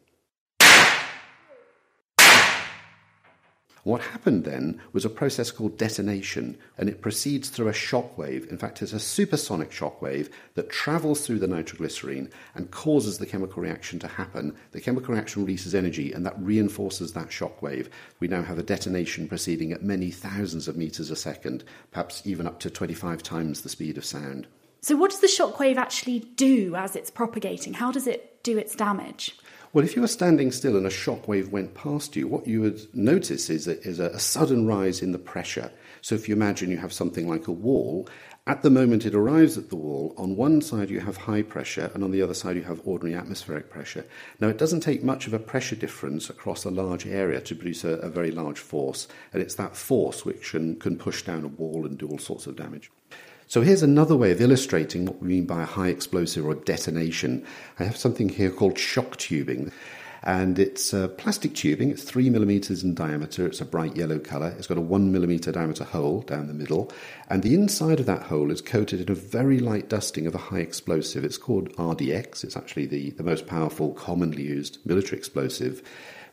[3.86, 8.44] What happened then was a process called detonation, and it proceeds through a shock wave.
[8.50, 13.26] In fact, it's a supersonic shock wave that travels through the nitroglycerine and causes the
[13.26, 14.56] chemical reaction to happen.
[14.72, 17.88] The chemical reaction releases energy, and that reinforces that shock wave.
[18.18, 22.48] We now have a detonation proceeding at many thousands of meters a second, perhaps even
[22.48, 24.48] up to 25 times the speed of sound.
[24.80, 27.74] So, what does the shock wave actually do as it's propagating?
[27.74, 29.38] How does it do its damage?
[29.76, 32.62] Well, if you were standing still and a shock wave went past you, what you
[32.62, 35.70] would notice is a, is a, a sudden rise in the pressure.
[36.00, 38.08] So if you imagine you have something like a wall,
[38.46, 41.90] at the moment it arrives at the wall, on one side you have high pressure,
[41.92, 44.06] and on the other side you have ordinary atmospheric pressure.
[44.40, 47.84] Now, it doesn't take much of a pressure difference across a large area to produce
[47.84, 51.48] a, a very large force, and it's that force which can, can push down a
[51.48, 52.90] wall and do all sorts of damage.
[53.48, 57.46] So here's another way of illustrating what we mean by a high explosive or detonation.
[57.78, 59.70] I have something here called shock tubing
[60.24, 61.90] and it's uh, plastic tubing.
[61.90, 63.46] It's three millimeters in diameter.
[63.46, 64.52] It's a bright yellow color.
[64.58, 66.90] It's got a one millimeter diameter hole down the middle,
[67.28, 70.38] and the inside of that hole is coated in a very light dusting of a
[70.38, 71.24] high explosive.
[71.24, 72.42] It's called RDX.
[72.42, 75.80] It's actually the, the most powerful, commonly used military explosive.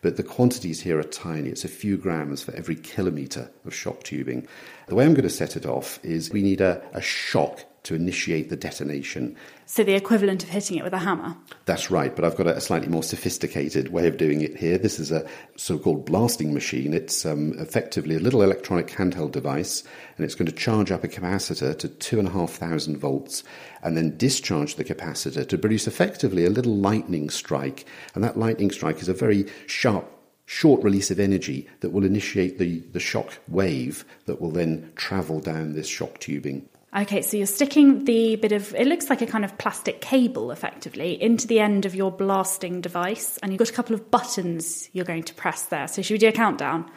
[0.03, 1.49] But the quantities here are tiny.
[1.49, 4.45] It's a few grams for every kilometre of shock tubing.
[4.87, 7.95] The way I'm going to set it off is we need a, a shock to
[7.95, 9.35] initiate the detonation.
[9.65, 11.35] So the equivalent of hitting it with a hammer?
[11.65, 14.77] That's right, but I've got a slightly more sophisticated way of doing it here.
[14.77, 15.27] This is a
[15.57, 16.93] so called blasting machine.
[16.93, 19.83] It's um, effectively a little electronic handheld device,
[20.17, 23.43] and it's going to charge up a capacitor to 2,500 volts
[23.81, 27.85] and then discharge the capacitor to produce effectively a little lightning strike.
[28.15, 30.09] And that lightning strike is a very sharp
[30.45, 35.39] short release of energy that will initiate the, the shock wave that will then travel
[35.39, 36.67] down this shock tubing.
[36.95, 40.51] Okay, so you're sticking the bit of, it looks like a kind of plastic cable
[40.51, 44.89] effectively, into the end of your blasting device, and you've got a couple of buttons
[44.93, 45.87] you're going to press there.
[45.87, 46.89] So, should we do a countdown?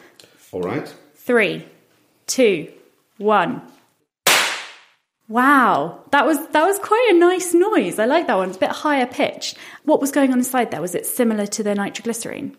[0.51, 0.93] All right.
[1.15, 1.65] Three,
[2.27, 2.71] two,
[3.17, 3.63] one.
[5.29, 7.99] Wow, that was that was quite a nice noise.
[7.99, 8.47] I like that one.
[8.47, 9.57] It's a bit higher pitched.
[9.83, 10.79] What was going on inside there?
[10.79, 12.55] Was it similar to the nitroglycerine?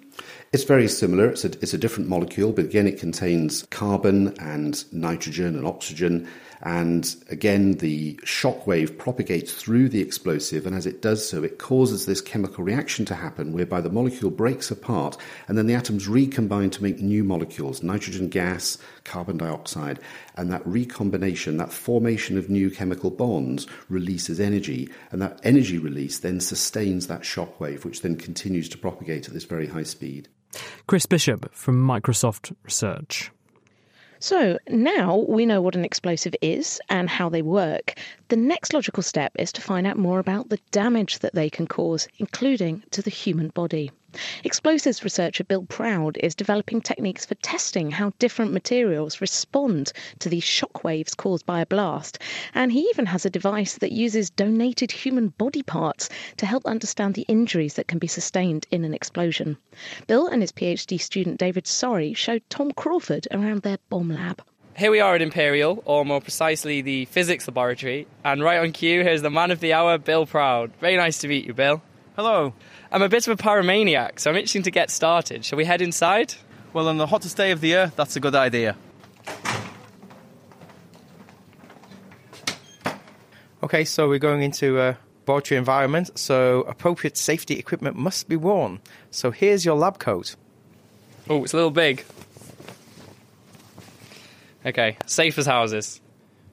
[0.51, 1.28] It's very similar.
[1.28, 6.26] It's a, it's a different molecule, but again, it contains carbon and nitrogen and oxygen
[6.62, 11.59] and again, the shock wave propagates through the explosive, and as it does so, it
[11.59, 16.09] causes this chemical reaction to happen whereby the molecule breaks apart and then the atoms
[16.09, 20.01] recombine to make new molecules nitrogen gas, carbon dioxide.
[20.36, 26.18] And that recombination, that formation of new chemical bonds, releases energy, and that energy release
[26.18, 30.28] then sustains that shock wave, which then continues to propagate at this very high speed.
[30.86, 33.30] Chris Bishop from Microsoft Research.
[34.20, 37.94] So now we know what an explosive is and how they work.
[38.28, 41.68] The next logical step is to find out more about the damage that they can
[41.68, 43.92] cause, including to the human body.
[44.43, 50.45] Explosives researcher Bill Proud is developing techniques for testing how different materials respond to these
[50.45, 52.19] shock waves caused by a blast.
[52.55, 57.15] And he even has a device that uses donated human body parts to help understand
[57.15, 59.59] the injuries that can be sustained in an explosion.
[60.07, 64.43] Bill and his PhD student David Sory showed Tom Crawford around their bomb lab.
[64.77, 69.03] Here we are at Imperial, or more precisely the physics laboratory, and right on cue,
[69.03, 70.71] here's the man of the hour, Bill Proud.
[70.81, 71.83] Very nice to meet you, Bill.
[72.19, 72.53] Hello.
[72.91, 75.45] I'm a bit of a pyromaniac, so I'm itching to get started.
[75.45, 76.35] Shall we head inside?
[76.73, 78.75] Well, on the hottest day of the year, that's a good idea.
[83.62, 84.99] Okay, so we're going into a
[85.29, 88.81] laboratory environment, so appropriate safety equipment must be worn.
[89.12, 90.35] So here's your lab coat.
[91.31, 92.05] Oh, it's a little big.
[94.66, 96.01] Okay, safe as houses.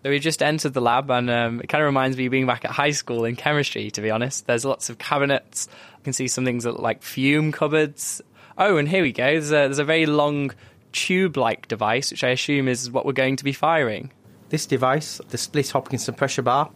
[0.05, 2.45] So we've just entered the lab, and um, it kind of reminds me of being
[2.45, 3.89] back at high school in chemistry.
[3.89, 5.67] To be honest, there's lots of cabinets.
[5.97, 8.21] I can see some things that look like fume cupboards.
[8.55, 9.23] Oh, and here we go.
[9.23, 10.51] There's a, there's a very long
[10.91, 14.11] tube-like device, which I assume is what we're going to be firing.
[14.49, 16.69] This device, the split Hopkinson pressure bar,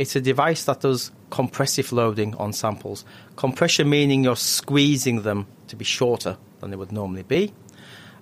[0.00, 3.04] it's a device that does compressive loading on samples.
[3.36, 7.54] Compression meaning you're squeezing them to be shorter than they would normally be.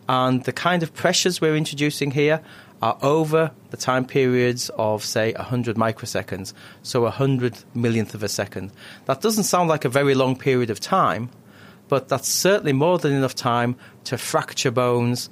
[0.06, 2.42] And the kind of pressures we're introducing here
[2.82, 6.52] are over the time periods of, say, 100 microseconds,
[6.82, 8.72] so a 100 millionth of a second.
[9.04, 11.30] That doesn't sound like a very long period of time,
[11.88, 15.28] but that's certainly more than enough time to fracture bones,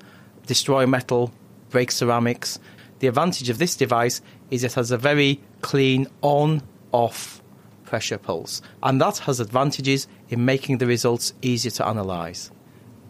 [0.46, 1.32] destroy metal,
[1.70, 2.59] break ceramics.
[2.99, 4.20] The advantage of this device
[4.51, 7.42] is it has a very clean on off
[7.84, 12.51] pressure pulse, and that has advantages in making the results easier to analyse.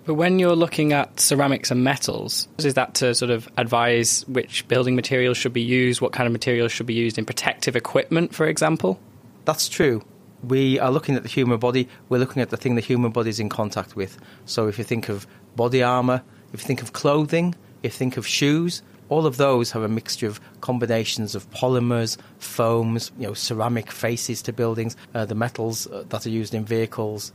[0.09, 4.67] But when you're looking at ceramics and metals, is that to sort of advise which
[4.67, 8.35] building materials should be used, what kind of materials should be used in protective equipment,
[8.35, 8.99] for example?
[9.45, 10.03] That's true.
[10.43, 13.29] We are looking at the human body, we're looking at the thing the human body
[13.29, 14.17] is in contact with.
[14.47, 16.23] So if you think of body armour,
[16.55, 18.81] if you think of clothing, if you think of shoes,
[19.11, 24.41] all of those have a mixture of combinations of polymers, foams, you know, ceramic faces
[24.41, 27.31] to buildings, uh, the metals uh, that are used in vehicles,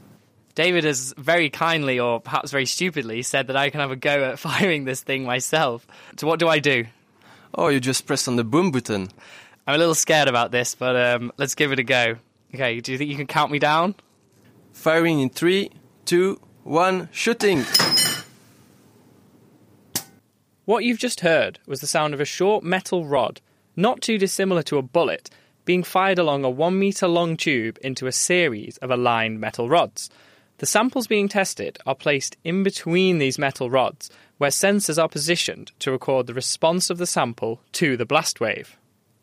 [0.55, 4.23] David has very kindly, or perhaps very stupidly, said that I can have a go
[4.23, 5.87] at firing this thing myself.
[6.17, 6.85] So, what do I do?
[7.55, 9.09] Oh, you just press on the boom button.
[9.65, 12.17] I'm a little scared about this, but um, let's give it a go.
[12.53, 13.95] Okay, do you think you can count me down?
[14.73, 15.71] Firing in three,
[16.05, 17.65] two, one, shooting!
[20.65, 23.41] What you've just heard was the sound of a short metal rod,
[23.75, 25.29] not too dissimilar to a bullet,
[25.65, 30.09] being fired along a one metre long tube into a series of aligned metal rods.
[30.63, 35.73] The samples being tested are placed in between these metal rods, where sensors are positioned
[35.79, 38.77] to record the response of the sample to the blast wave.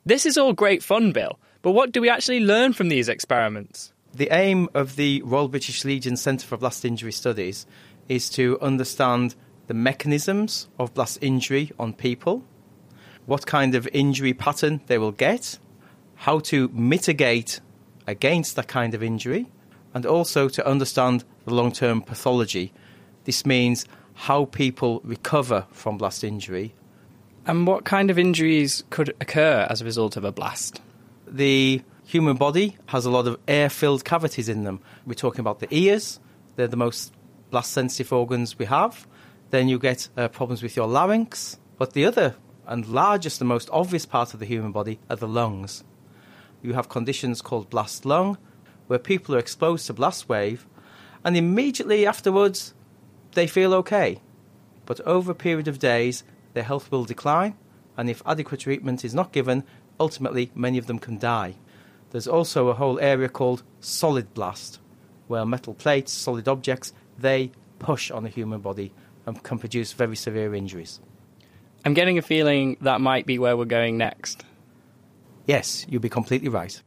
[0.04, 3.94] This is all great fun, Bill, but what do we actually learn from these experiments?
[4.12, 7.64] The aim of the Royal British Legion Centre for Blast Injury Studies
[8.06, 9.34] is to understand
[9.66, 12.44] the mechanisms of blast injury on people,
[13.24, 15.58] what kind of injury pattern they will get,
[16.16, 17.60] how to mitigate
[18.06, 19.46] against that kind of injury,
[19.94, 22.72] and also to understand the long term pathology.
[23.24, 26.74] This means how people recover from blast injury.
[27.46, 30.80] And what kind of injuries could occur as a result of a blast?
[31.26, 34.80] The human body has a lot of air filled cavities in them.
[35.06, 36.20] We're talking about the ears,
[36.56, 37.12] they're the most
[37.50, 39.06] blast sensitive organs we have.
[39.50, 41.58] Then you get uh, problems with your larynx.
[41.78, 42.36] But the other
[42.66, 45.82] and largest and most obvious part of the human body are the lungs.
[46.62, 48.38] You have conditions called blast lung,
[48.90, 50.66] where people are exposed to blast wave,
[51.22, 52.74] and immediately afterwards
[53.34, 54.20] they feel okay.
[54.84, 56.24] But over a period of days,
[56.54, 57.54] their health will decline,
[57.96, 59.62] and if adequate treatment is not given,
[60.00, 61.54] ultimately many of them can die.
[62.10, 64.80] There's also a whole area called solid blast,
[65.28, 68.92] where metal plates, solid objects, they push on the human body
[69.24, 70.98] and can produce very severe injuries.
[71.84, 74.44] I'm getting a feeling that might be where we're going next.
[75.46, 76.82] Yes, you'll be completely right.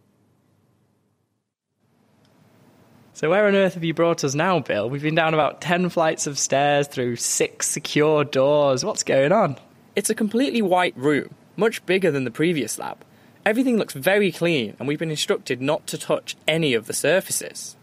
[3.16, 4.90] So, where on earth have you brought us now, Bill?
[4.90, 8.84] We've been down about 10 flights of stairs through six secure doors.
[8.84, 9.58] What's going on?
[9.96, 13.06] It's a completely white room, much bigger than the previous lab.
[13.46, 17.76] Everything looks very clean, and we've been instructed not to touch any of the surfaces.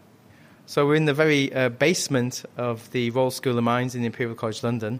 [0.65, 4.35] So, we're in the very uh, basement of the Royal School of Mines in Imperial
[4.35, 4.99] College London,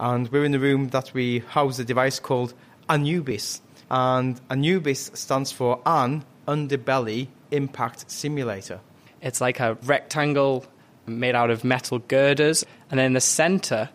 [0.00, 2.52] and we're in the room that we house a device called
[2.90, 3.60] AnUBIS.
[3.92, 8.80] And AnUBIS stands for An Underbelly Impact Simulator.
[9.20, 10.64] It's like a rectangle
[11.06, 13.88] made out of metal girders, and then the center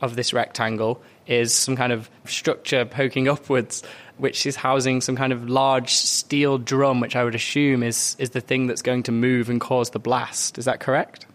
[0.00, 3.82] of this rectangle is some kind of structure poking upwards,
[4.16, 8.30] which is housing some kind of large steel drum, which I would assume is, is
[8.30, 10.58] the thing that's going to move and cause the blast.
[10.58, 11.26] Is that correct?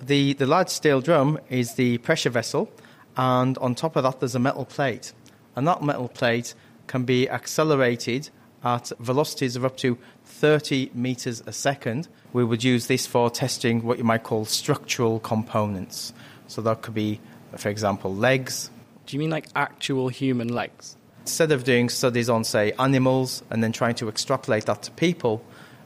[0.00, 2.70] The, the large steel drum is the pressure vessel,
[3.16, 5.12] and on top of that, there's a metal plate.
[5.56, 6.54] And that metal plate
[6.86, 8.30] can be accelerated
[8.64, 12.08] at velocities of up to 30 meters a second.
[12.32, 16.12] We would use this for testing what you might call structural components.
[16.48, 17.20] So that could be,
[17.56, 18.70] for example, legs.
[19.06, 20.96] Do you mean like actual human legs?
[21.20, 25.42] Instead of doing studies on, say, animals and then trying to extrapolate that to people,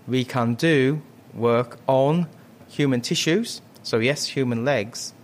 [0.07, 1.03] we can do
[1.35, 2.29] work on
[2.68, 3.61] human tissues.
[3.83, 5.14] So, yes, human legs.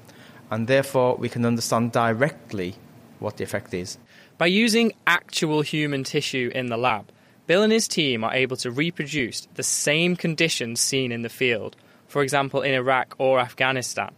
[0.51, 2.77] And therefore, we can understand directly
[3.19, 3.99] what the effect is.
[4.39, 7.11] By using actual human tissue in the lab,
[7.47, 11.77] Bill and his team are able to reproduce the same conditions seen in the field,
[12.09, 14.15] for example in Iraq or Afghanistan.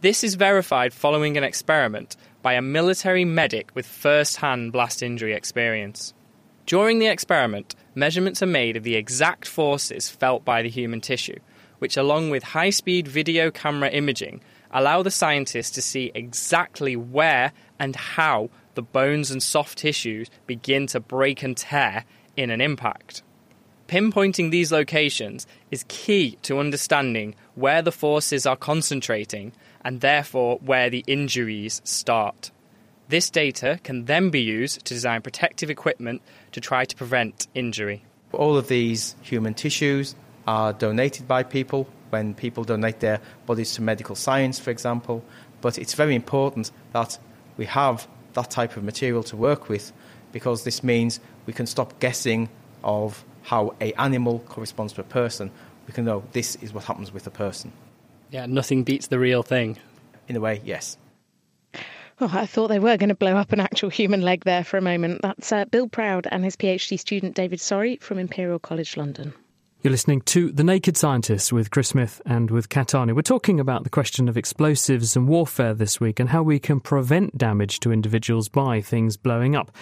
[0.00, 5.32] This is verified following an experiment by a military medic with first hand blast injury
[5.32, 6.14] experience.
[6.66, 11.38] During the experiment, measurements are made of the exact forces felt by the human tissue,
[11.80, 14.40] which, along with high speed video camera imaging,
[14.70, 20.86] allow the scientists to see exactly where and how the bones and soft tissues begin
[20.86, 22.04] to break and tear
[22.36, 23.22] in an impact.
[23.88, 29.52] Pinpointing these locations is key to understanding where the forces are concentrating
[29.84, 32.50] and therefore where the injuries start.
[33.08, 36.22] This data can then be used to design protective equipment
[36.52, 38.04] to try to prevent injury.
[38.32, 40.14] All of these human tissues
[40.46, 45.22] are donated by people when people donate their bodies to medical science, for example.
[45.60, 47.18] But it's very important that
[47.56, 49.92] we have that type of material to work with
[50.32, 52.48] because this means we can stop guessing
[52.82, 55.50] of how a animal corresponds to a person.
[55.86, 57.72] We can know this is what happens with a person.
[58.30, 59.78] Yeah, nothing beats the real thing.
[60.28, 60.96] In a way, yes.
[62.20, 64.76] Oh, I thought they were going to blow up an actual human leg there for
[64.76, 65.22] a moment.
[65.22, 69.34] That's uh, Bill Proud and his PhD student David Sory from Imperial College London.
[69.82, 73.16] You're listening to The Naked Scientists with Chris Smith and with Kat Arney.
[73.16, 76.78] We're talking about the question of explosives and warfare this week and how we can
[76.78, 79.74] prevent damage to individuals by things blowing up.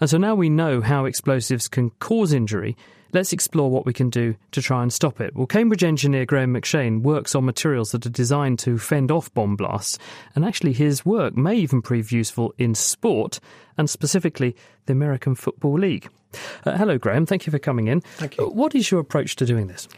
[0.00, 2.78] And so now we know how explosives can cause injury.
[3.12, 5.36] Let's explore what we can do to try and stop it.
[5.36, 9.56] Well, Cambridge engineer Graham McShane works on materials that are designed to fend off bomb
[9.56, 9.98] blasts,
[10.34, 13.38] and actually his work may even prove useful in sport,
[13.76, 16.08] and specifically the American Football League.
[16.64, 17.26] Uh, hello, Graham.
[17.26, 18.00] Thank you for coming in.
[18.00, 18.48] Thank you.
[18.48, 19.88] What is your approach to doing this?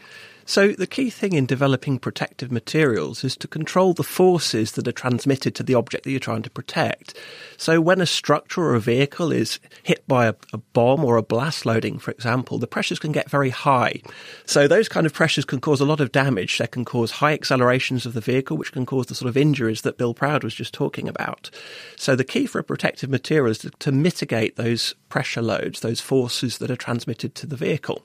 [0.47, 4.91] So, the key thing in developing protective materials is to control the forces that are
[4.91, 7.17] transmitted to the object that you're trying to protect.
[7.57, 11.23] So, when a structure or a vehicle is hit by a, a bomb or a
[11.23, 14.03] blast loading, for example, the pressures can get very high.
[14.45, 16.59] So, those kind of pressures can cause a lot of damage.
[16.59, 19.81] They can cause high accelerations of the vehicle, which can cause the sort of injuries
[19.81, 21.49] that Bill Proud was just talking about.
[21.95, 26.01] So, the key for a protective material is to, to mitigate those pressure loads, those
[26.01, 28.03] forces that are transmitted to the vehicle.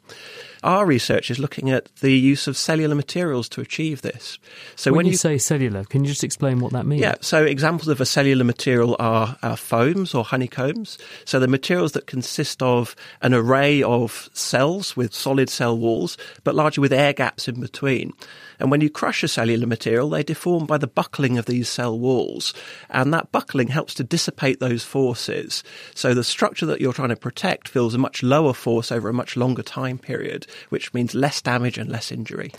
[0.62, 4.38] Our research is looking at the use of cellular materials to achieve this.
[4.76, 7.02] So when, when you, you, say cellular, can you just explain what that means?
[7.02, 10.98] Yeah, so examples of a cellular material are, are foams or honeycombs.
[11.24, 16.54] So the materials that consist of an array of cells with solid cell walls, but
[16.54, 18.12] largely with air gaps in between.
[18.60, 21.98] And when you crush a cellular material, they deform by the buckling of these cell
[21.98, 22.54] walls.
[22.90, 25.64] And that buckling helps to dissipate those forces.
[25.94, 29.14] So the structure that you're trying to protect feels a much lower force over a
[29.14, 32.52] much longer time period, which means less damage and less injury.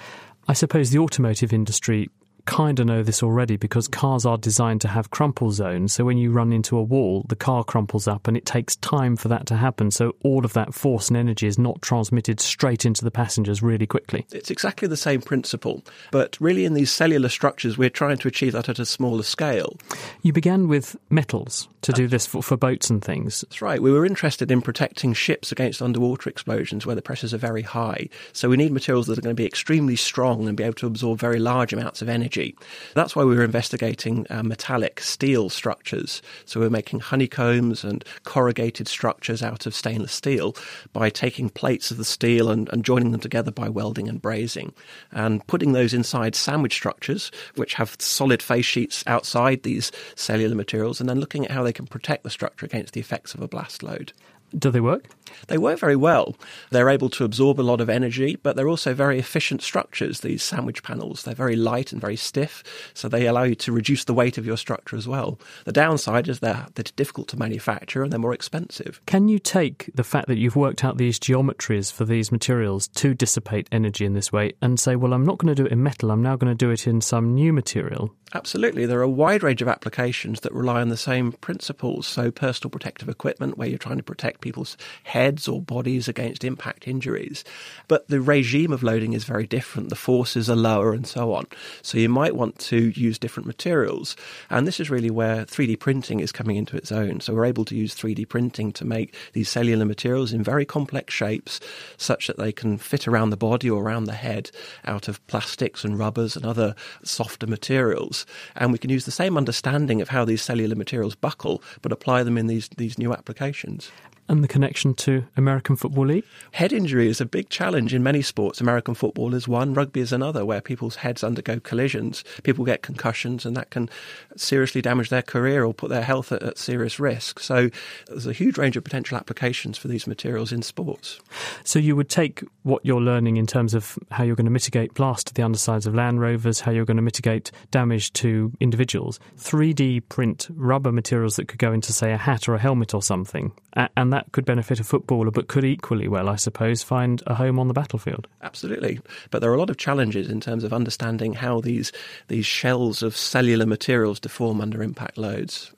[0.48, 2.10] I suppose the automotive industry
[2.46, 5.94] kind of know this already because cars are designed to have crumple zones.
[5.94, 9.16] So when you run into a wall, the car crumples up and it takes time
[9.16, 9.92] for that to happen.
[9.92, 13.86] So all of that force and energy is not transmitted straight into the passengers really
[13.86, 14.26] quickly.
[14.32, 15.84] It's exactly the same principle.
[16.12, 19.78] But really, in these cellular structures, we're trying to achieve that at a smaller scale.
[20.22, 23.42] You began with metals to do this for, for boats and things.
[23.42, 23.82] That's right.
[23.82, 28.10] We were interested in protecting ships against underwater explosions where the pressures are very high.
[28.34, 30.88] So we need materials that are going to be extremely strong and be able to
[30.88, 32.56] absorb very large amounts of energy energy.
[32.94, 36.22] That's why we were investigating uh, metallic steel structures.
[36.46, 40.56] So we we're making honeycombs and corrugated structures out of stainless steel
[40.94, 44.74] by taking plates of the steel and, and joining them together by welding and brazing
[45.12, 51.00] and putting those inside sandwich structures, which have solid face sheets outside these cellular materials,
[51.00, 53.48] and then looking at how they can protect the structure against the effects of a
[53.48, 54.14] blast load.
[54.58, 55.08] Do they work?
[55.48, 56.36] They work very well.
[56.70, 60.44] They're able to absorb a lot of energy, but they're also very efficient structures, these
[60.44, 61.24] sandwich panels.
[61.24, 62.64] They're very light and very stiff,
[62.94, 65.40] so they allow you to reduce the weight of your structure as well.
[65.66, 69.02] The downside is they're, they're difficult to manufacture and they're more expensive.
[69.06, 73.14] Can you take the fact that you've worked out these geometries for these materials to
[73.14, 75.84] dissipate energy in this way and say, well, I'm not going to do it in
[75.84, 78.14] metal, I'm now going to do it in some new material?
[78.34, 78.86] Absolutely.
[78.86, 82.08] There are a wide range of applications that rely on the same principles.
[82.08, 84.78] So, personal protective equipment, where you're trying to protect people's
[85.22, 87.44] heads or bodies against impact injuries.
[87.88, 89.90] But the regime of loading is very different.
[89.90, 91.46] The forces are lower and so on.
[91.84, 94.16] So, you might want to use different materials.
[94.50, 97.20] And this is really where 3D printing is coming into its own.
[97.20, 101.14] So, we're able to use 3D printing to make these cellular materials in very complex
[101.14, 101.60] shapes,
[101.98, 104.50] such that they can fit around the body or around the head
[104.86, 109.38] out of plastics and rubbers and other softer materials and we can use the same
[109.38, 113.92] understanding of how these cellular materials buckle, but apply them in these, these new applications
[114.32, 116.24] and the connection to American Football League?
[116.54, 118.62] Head injury is a big challenge in many sports.
[118.62, 122.24] American football is one, rugby is another, where people's heads undergo collisions.
[122.44, 123.90] People get concussions, and that can
[124.38, 127.42] seriously damage their career or put their health at, at serious risk.
[127.42, 127.70] So
[128.08, 131.20] there's a huge range of potential applications for these materials in sports.
[131.66, 134.94] So you would take what you're learning in terms of how you're going to mitigate
[134.94, 139.20] blast to the undersides of Land Rovers, how you're going to mitigate damage to individuals,
[139.40, 143.02] 3D print rubber materials that could go into, say, a hat or a helmet or
[143.02, 147.24] something, and that that could benefit a footballer, but could equally well, I suppose, find
[147.26, 148.28] a home on the battlefield.
[148.44, 149.00] Absolutely,
[149.32, 151.92] but there are a lot of challenges in terms of understanding how these
[152.28, 155.72] these shells of cellular materials deform under impact loads.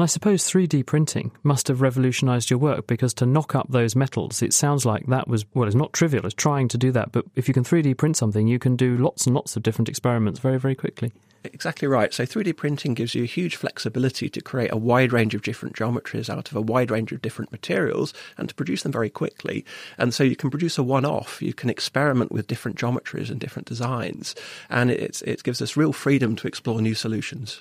[0.00, 4.40] I suppose 3D printing must have revolutionised your work because to knock up those metals,
[4.40, 7.12] it sounds like that was, well, it's not trivial, it's trying to do that.
[7.12, 9.88] But if you can 3D print something, you can do lots and lots of different
[9.88, 11.12] experiments very, very quickly.
[11.44, 12.14] Exactly right.
[12.14, 15.74] So 3D printing gives you a huge flexibility to create a wide range of different
[15.74, 19.64] geometries out of a wide range of different materials and to produce them very quickly.
[19.98, 21.42] And so you can produce a one-off.
[21.42, 24.36] You can experiment with different geometries and different designs,
[24.70, 27.60] and it gives us real freedom to explore new solutions.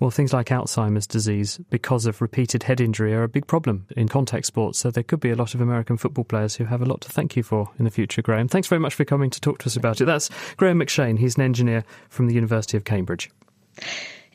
[0.00, 4.08] Well, things like Alzheimer's disease, because of repeated head injury, are a big problem in
[4.08, 4.78] contact sports.
[4.78, 7.08] So there could be a lot of American football players who have a lot to
[7.08, 8.48] thank you for in the future, Graham.
[8.48, 10.04] Thanks very much for coming to talk to us about it.
[10.04, 11.18] That's Graham McShane.
[11.18, 13.30] He's an engineer from the University of Cambridge.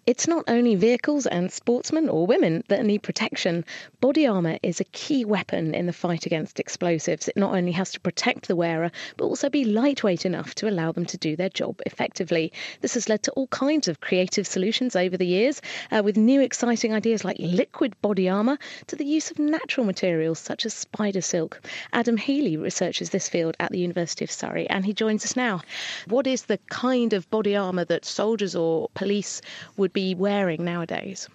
[0.07, 3.65] It's not only vehicles and sportsmen or women that need protection.
[3.99, 7.27] Body armour is a key weapon in the fight against explosives.
[7.27, 10.93] It not only has to protect the wearer, but also be lightweight enough to allow
[10.93, 12.53] them to do their job effectively.
[12.79, 16.39] This has led to all kinds of creative solutions over the years, uh, with new
[16.39, 21.19] exciting ideas like liquid body armour to the use of natural materials such as spider
[21.19, 21.59] silk.
[21.91, 25.59] Adam Healy researches this field at the University of Surrey, and he joins us now.
[26.05, 29.41] What is the kind of body armour that soldiers or police
[29.75, 31.27] would be wearing nowadays?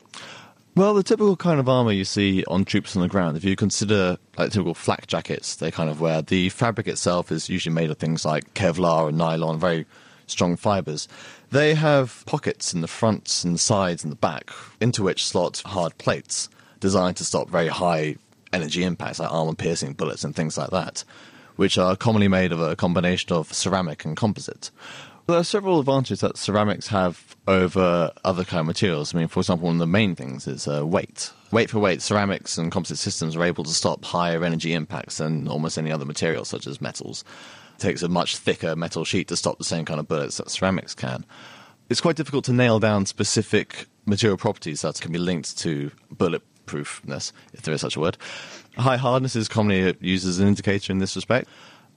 [0.76, 3.56] Well, the typical kind of armor you see on troops on the ground, if you
[3.56, 7.90] consider like typical flak jackets they kind of wear, the fabric itself is usually made
[7.90, 9.84] of things like Kevlar and nylon, very
[10.28, 11.08] strong fibers.
[11.50, 15.98] They have pockets in the fronts and sides and the back into which slot hard
[15.98, 16.48] plates
[16.78, 18.14] designed to stop very high
[18.52, 21.02] energy impacts like armor piercing bullets and things like that,
[21.56, 24.70] which are commonly made of a combination of ceramic and composite.
[25.28, 29.14] There are several advantages that ceramics have over other kind of materials.
[29.14, 31.30] I mean, for example, one of the main things is uh, weight.
[31.52, 35.46] Weight for weight, ceramics and composite systems are able to stop higher energy impacts than
[35.46, 37.24] almost any other material, such as metals.
[37.76, 40.50] It takes a much thicker metal sheet to stop the same kind of bullets that
[40.50, 41.24] ceramics can.
[41.88, 47.32] It's quite difficult to nail down specific material properties that can be linked to bulletproofness,
[47.52, 48.16] if there is such a word.
[48.76, 51.48] High hardness is commonly used as an indicator in this respect.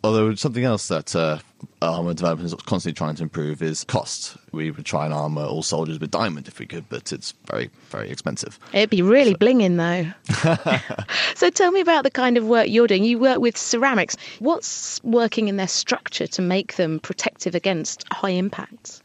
[0.06, 1.40] Although something else that uh,
[1.82, 4.38] armor development is constantly trying to improve is cost.
[4.52, 7.72] We would try and armor all soldiers with diamond if we could, but it's very,
[7.90, 8.60] very expensive.
[8.72, 9.38] It'd be really so.
[9.38, 11.06] blinging though.
[11.36, 13.04] so tell me about the kind of work you're doing.
[13.04, 14.16] You work with ceramics.
[14.38, 19.02] What's working in their structure to make them protective against high impacts?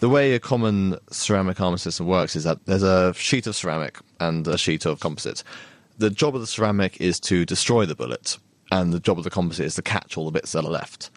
[0.00, 3.96] The way a common ceramic armor system works is that there's a sheet of ceramic
[4.18, 5.44] and a sheet of composite.
[5.98, 8.38] The job of the ceramic is to destroy the bullet
[8.72, 11.10] and the job of the composite is to catch all the bits that are left.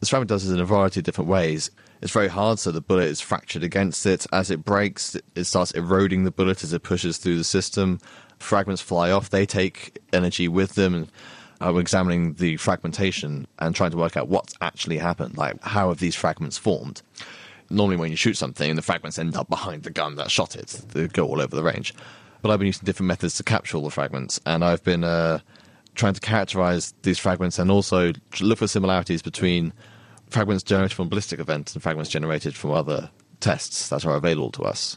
[0.00, 1.70] The ceramic does this in a variety of different ways.
[2.02, 4.26] It's very hard, so the bullet is fractured against it.
[4.30, 7.98] As it breaks, it starts eroding the bullet as it pushes through the system.
[8.38, 11.08] Fragments fly off, they take energy with them.
[11.62, 15.36] I'm examining the fragmentation and trying to work out what's actually happened.
[15.36, 17.00] Like, how have these fragments formed?
[17.70, 20.68] Normally, when you shoot something, the fragments end up behind the gun that shot it.
[20.90, 21.94] They go all over the range.
[22.42, 25.40] But I've been using different methods to capture all the fragments, and I've been uh,
[25.98, 29.72] trying to characterize these fragments and also look for similarities between
[30.30, 34.62] fragments generated from ballistic events and fragments generated from other tests that are available to
[34.62, 34.96] us.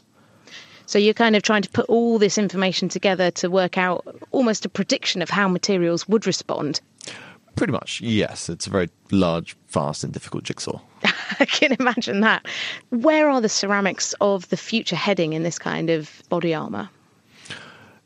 [0.86, 4.64] So you're kind of trying to put all this information together to work out almost
[4.64, 6.80] a prediction of how materials would respond.
[7.56, 8.48] Pretty much, yes.
[8.48, 10.80] It's a very large, fast, and difficult jigsaw.
[11.40, 12.46] I can imagine that.
[12.90, 16.88] Where are the ceramics of the future heading in this kind of body armour?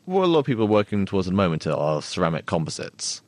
[0.07, 3.21] What a lot of people are working towards at the moment are ceramic composites.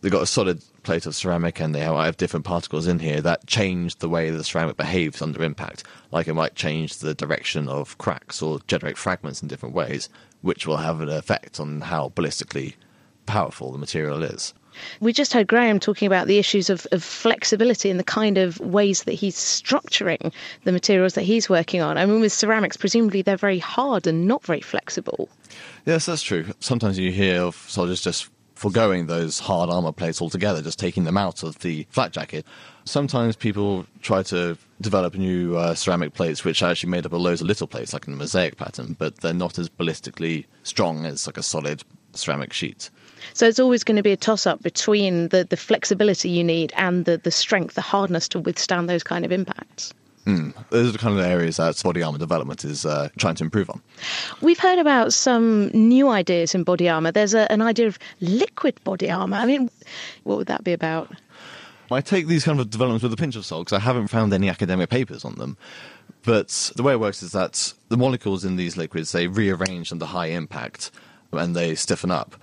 [0.00, 3.46] They've got a solid plate of ceramic and they have different particles in here that
[3.46, 5.84] change the way the ceramic behaves under impact.
[6.10, 10.08] Like it might change the direction of cracks or generate fragments in different ways,
[10.40, 12.74] which will have an effect on how ballistically
[13.26, 14.54] powerful the material is.
[15.00, 18.60] We just heard Graham talking about the issues of, of flexibility and the kind of
[18.60, 20.32] ways that he's structuring
[20.64, 21.98] the materials that he's working on.
[21.98, 25.28] I mean, with ceramics, presumably they're very hard and not very flexible.
[25.88, 26.44] Yes, that's true.
[26.60, 31.16] Sometimes you hear of soldiers just foregoing those hard armor plates altogether, just taking them
[31.16, 32.44] out of the flak jacket.
[32.84, 37.22] Sometimes people try to develop new uh, ceramic plates which are actually made up of
[37.22, 41.06] loads of little plates, like in the mosaic pattern, but they're not as ballistically strong
[41.06, 41.82] as like a solid
[42.12, 42.90] ceramic sheet.
[43.32, 46.70] So it's always going to be a toss up between the, the flexibility you need
[46.76, 49.94] and the, the strength, the hardness to withstand those kind of impacts.
[50.26, 50.54] Mm.
[50.70, 53.70] Those are the kind of areas that body armor development is uh, trying to improve
[53.70, 53.80] on.
[54.40, 57.12] We've heard about some new ideas in body armor.
[57.12, 59.36] There's a, an idea of liquid body armor.
[59.36, 59.70] I mean,
[60.24, 61.10] what would that be about?
[61.90, 64.32] I take these kind of developments with a pinch of salt because I haven't found
[64.34, 65.56] any academic papers on them.
[66.24, 70.04] But the way it works is that the molecules in these liquids they rearrange under
[70.04, 70.90] high impact
[71.32, 72.36] and they stiffen up.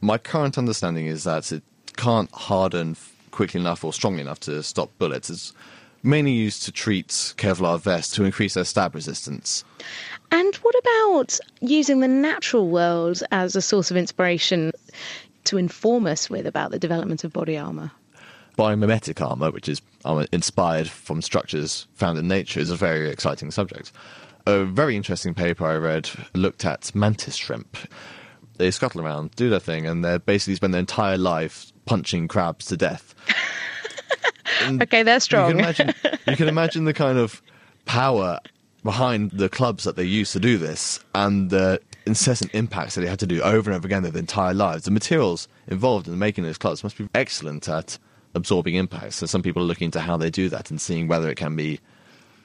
[0.00, 1.62] My current understanding is that it
[1.96, 2.96] can't harden
[3.30, 5.30] quickly enough or strongly enough to stop bullets.
[5.30, 5.52] It's
[6.08, 9.62] mainly used to treat Kevlar vests to increase their stab resistance.
[10.30, 14.72] And what about using the natural world as a source of inspiration
[15.44, 17.92] to inform us with about the development of body armour?
[18.56, 23.50] Biomimetic armour, which is armour inspired from structures found in nature, is a very exciting
[23.50, 23.92] subject.
[24.46, 27.76] A very interesting paper I read looked at mantis shrimp.
[28.56, 32.66] They scuttle around, do their thing, and they basically spend their entire life punching crabs
[32.66, 33.14] to death.
[34.82, 35.50] okay, they're strong.
[35.50, 35.94] You can, imagine,
[36.26, 37.42] you can imagine the kind of
[37.84, 38.38] power
[38.82, 43.08] behind the clubs that they use to do this and the incessant impacts that they
[43.08, 44.84] had to do over and over again their entire lives.
[44.84, 47.98] The materials involved in making those clubs must be excellent at
[48.34, 49.16] absorbing impacts.
[49.16, 51.56] So some people are looking into how they do that and seeing whether it can
[51.56, 51.80] be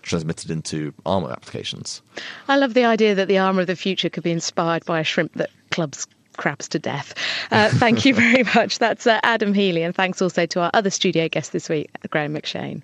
[0.01, 2.01] transmitted into armor applications.
[2.47, 5.03] I love the idea that the armor of the future could be inspired by a
[5.03, 6.07] shrimp that clubs
[6.37, 7.13] crabs to death.
[7.51, 8.79] Uh, thank you very much.
[8.79, 12.33] That's uh, Adam Healy, and thanks also to our other studio guest this week, Graham
[12.33, 12.81] McShane.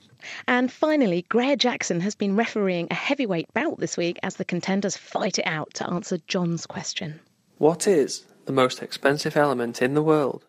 [0.48, 4.98] And finally, Graihagh Jackson has been refereeing a heavyweight bout this week as the contenders
[4.98, 7.20] fight it out to answer John's question.
[7.58, 10.46] What is the most expensive element in the world?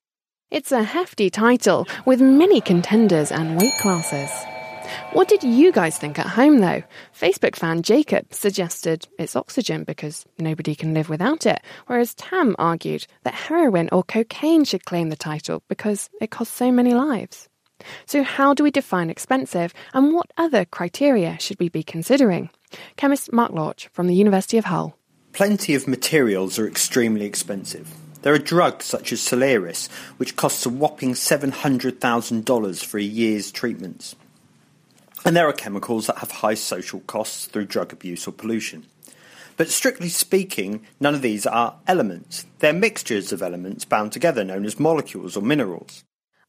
[0.50, 4.30] It's a hefty title with many contenders and weight classes.
[5.12, 6.82] What did you guys think at home, though?
[7.18, 13.06] Facebook fan Jacob suggested it's oxygen because nobody can live without it, whereas Tam argued
[13.24, 17.48] that heroin or cocaine should claim the title because it costs so many lives.
[18.06, 22.50] So, how do we define expensive, and what other criteria should we be considering?
[22.96, 24.96] Chemist Mark Lorch from the University of Hull.
[25.32, 27.88] Plenty of materials are extremely expensive.
[28.22, 34.14] There are drugs such as Soliris, which costs a whopping $700,000 for a year's treatments.
[35.24, 38.86] And there are chemicals that have high social costs through drug abuse or pollution.
[39.56, 42.46] But strictly speaking, none of these are elements.
[42.60, 46.04] They're mixtures of elements bound together known as molecules or minerals.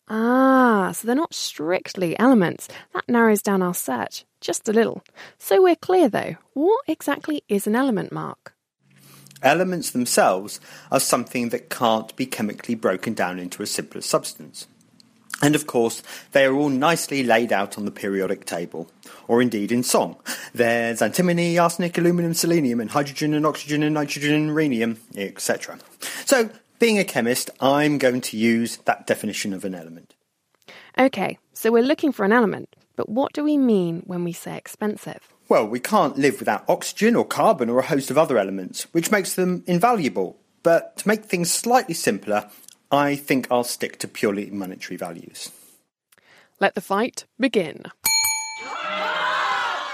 [0.07, 2.69] Ah, so they're not strictly elements.
[2.93, 5.03] That narrows down our search just a little.
[5.37, 6.35] So we're clear though.
[6.53, 8.53] What exactly is an element, Mark?
[9.43, 10.59] Elements themselves
[10.91, 14.67] are something that can't be chemically broken down into a simpler substance.
[15.41, 18.89] And of course, they are all nicely laid out on the periodic table,
[19.27, 20.17] or indeed in song.
[20.53, 25.79] There's antimony, arsenic, aluminum, selenium, and hydrogen and oxygen and nitrogen and rhenium, etc.
[26.25, 30.15] So, being a chemist, I'm going to use that definition of an element.
[30.97, 34.57] Okay, so we're looking for an element, but what do we mean when we say
[34.57, 35.31] expensive?
[35.47, 39.11] Well, we can't live without oxygen or carbon or a host of other elements, which
[39.11, 40.37] makes them invaluable.
[40.63, 42.49] But to make things slightly simpler,
[42.91, 45.51] I think I'll stick to purely monetary values.
[46.59, 47.85] Let the fight begin.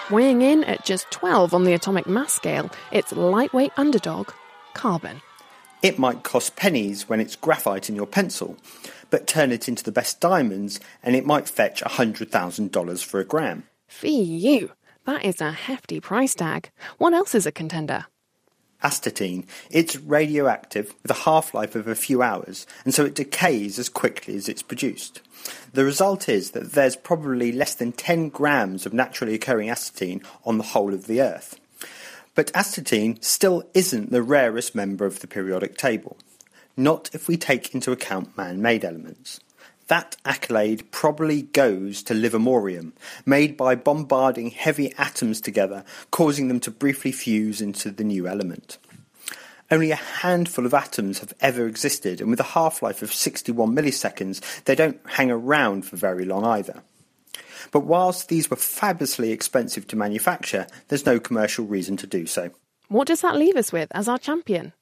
[0.10, 4.32] Weighing in at just 12 on the atomic mass scale, its lightweight underdog,
[4.74, 5.22] carbon.
[5.84, 8.58] It might cost pennies when it's graphite in your pencil,
[9.12, 13.64] but turn it into the best diamonds and it might fetch $100,000 for a gram.
[13.88, 14.72] Fee you!
[15.06, 16.72] That is a hefty price tag.
[16.98, 18.08] What else is a contender?
[18.84, 19.46] Astatine.
[19.70, 23.90] It's radioactive with a half life of a few hours, and so it decays as
[23.90, 25.22] quickly as it's produced.
[25.74, 30.58] The result is that there's probably less than 10 grams of naturally occurring astatine on
[30.58, 31.60] the whole of the Earth.
[32.36, 36.18] But astatine still isn't the rarest member of the periodic table,
[36.76, 39.40] not if we take into account man made elements.
[39.88, 42.92] That accolade probably goes to livermorium,
[43.26, 48.78] made by bombarding heavy atoms together, causing them to briefly fuse into the new element.
[49.72, 53.76] Only a handful of atoms have ever existed, and with a half life of 61
[53.76, 56.84] milliseconds, they don't hang around for very long either.
[57.72, 62.52] But whilst these were fabulously expensive to manufacture, there's no commercial reason to do so.
[62.88, 64.74] What does that leave us with as our champion?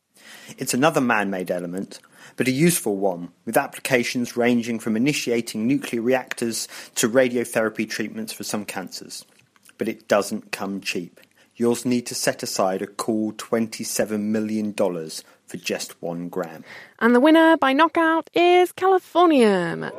[0.58, 2.00] It's another man made element,
[2.36, 8.44] but a useful one, with applications ranging from initiating nuclear reactors to radiotherapy treatments for
[8.44, 9.26] some cancers.
[9.78, 11.20] But it doesn't come cheap.
[11.56, 16.64] You'll need to set aside a cool $27 million for just one gram.
[17.00, 19.92] And the winner by knockout is Californium.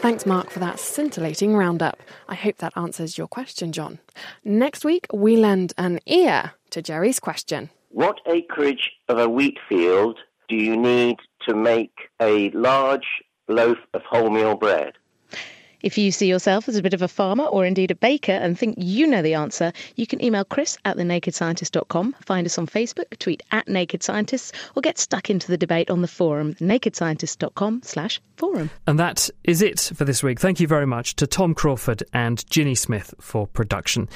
[0.00, 2.02] Thanks, Mark, for that scintillating roundup.
[2.26, 3.98] I hope that answers your question, John.
[4.42, 7.68] Next week, we lend an ear to Jerry's question.
[7.92, 11.16] What acreage of a wheat field do you need
[11.48, 13.06] to make a large
[13.48, 14.92] loaf of wholemeal bread?
[15.82, 18.58] If you see yourself as a bit of a farmer or indeed a baker and
[18.58, 23.18] think you know the answer, you can email chris at thenakedscientist.com, find us on Facebook,
[23.18, 28.20] tweet at Naked Scientists, or get stuck into the debate on the forum, nakedscientist.com slash
[28.36, 28.70] forum.
[28.86, 30.40] And that is it for this week.
[30.40, 34.08] Thank you very much to Tom Crawford and Ginny Smith for production.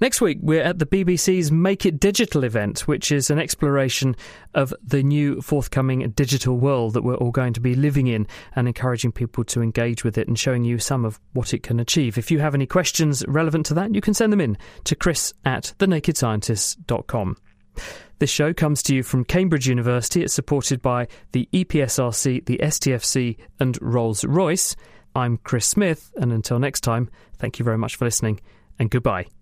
[0.00, 4.16] Next week, we're at the BBC's Make It Digital event, which is an exploration
[4.54, 8.26] of the new forthcoming digital world that we're all going to be living in
[8.56, 11.80] and encouraging people to engage with it and showing you some of what it can
[11.80, 12.18] achieve.
[12.18, 15.32] If you have any questions relevant to that, you can send them in to chris
[15.44, 17.36] at thenakedscientists.com.
[18.18, 20.22] This show comes to you from Cambridge University.
[20.22, 24.76] It's supported by the EPSRC, the STFC, and Rolls Royce.
[25.14, 28.40] I'm Chris Smith, and until next time, thank you very much for listening,
[28.78, 29.39] and goodbye.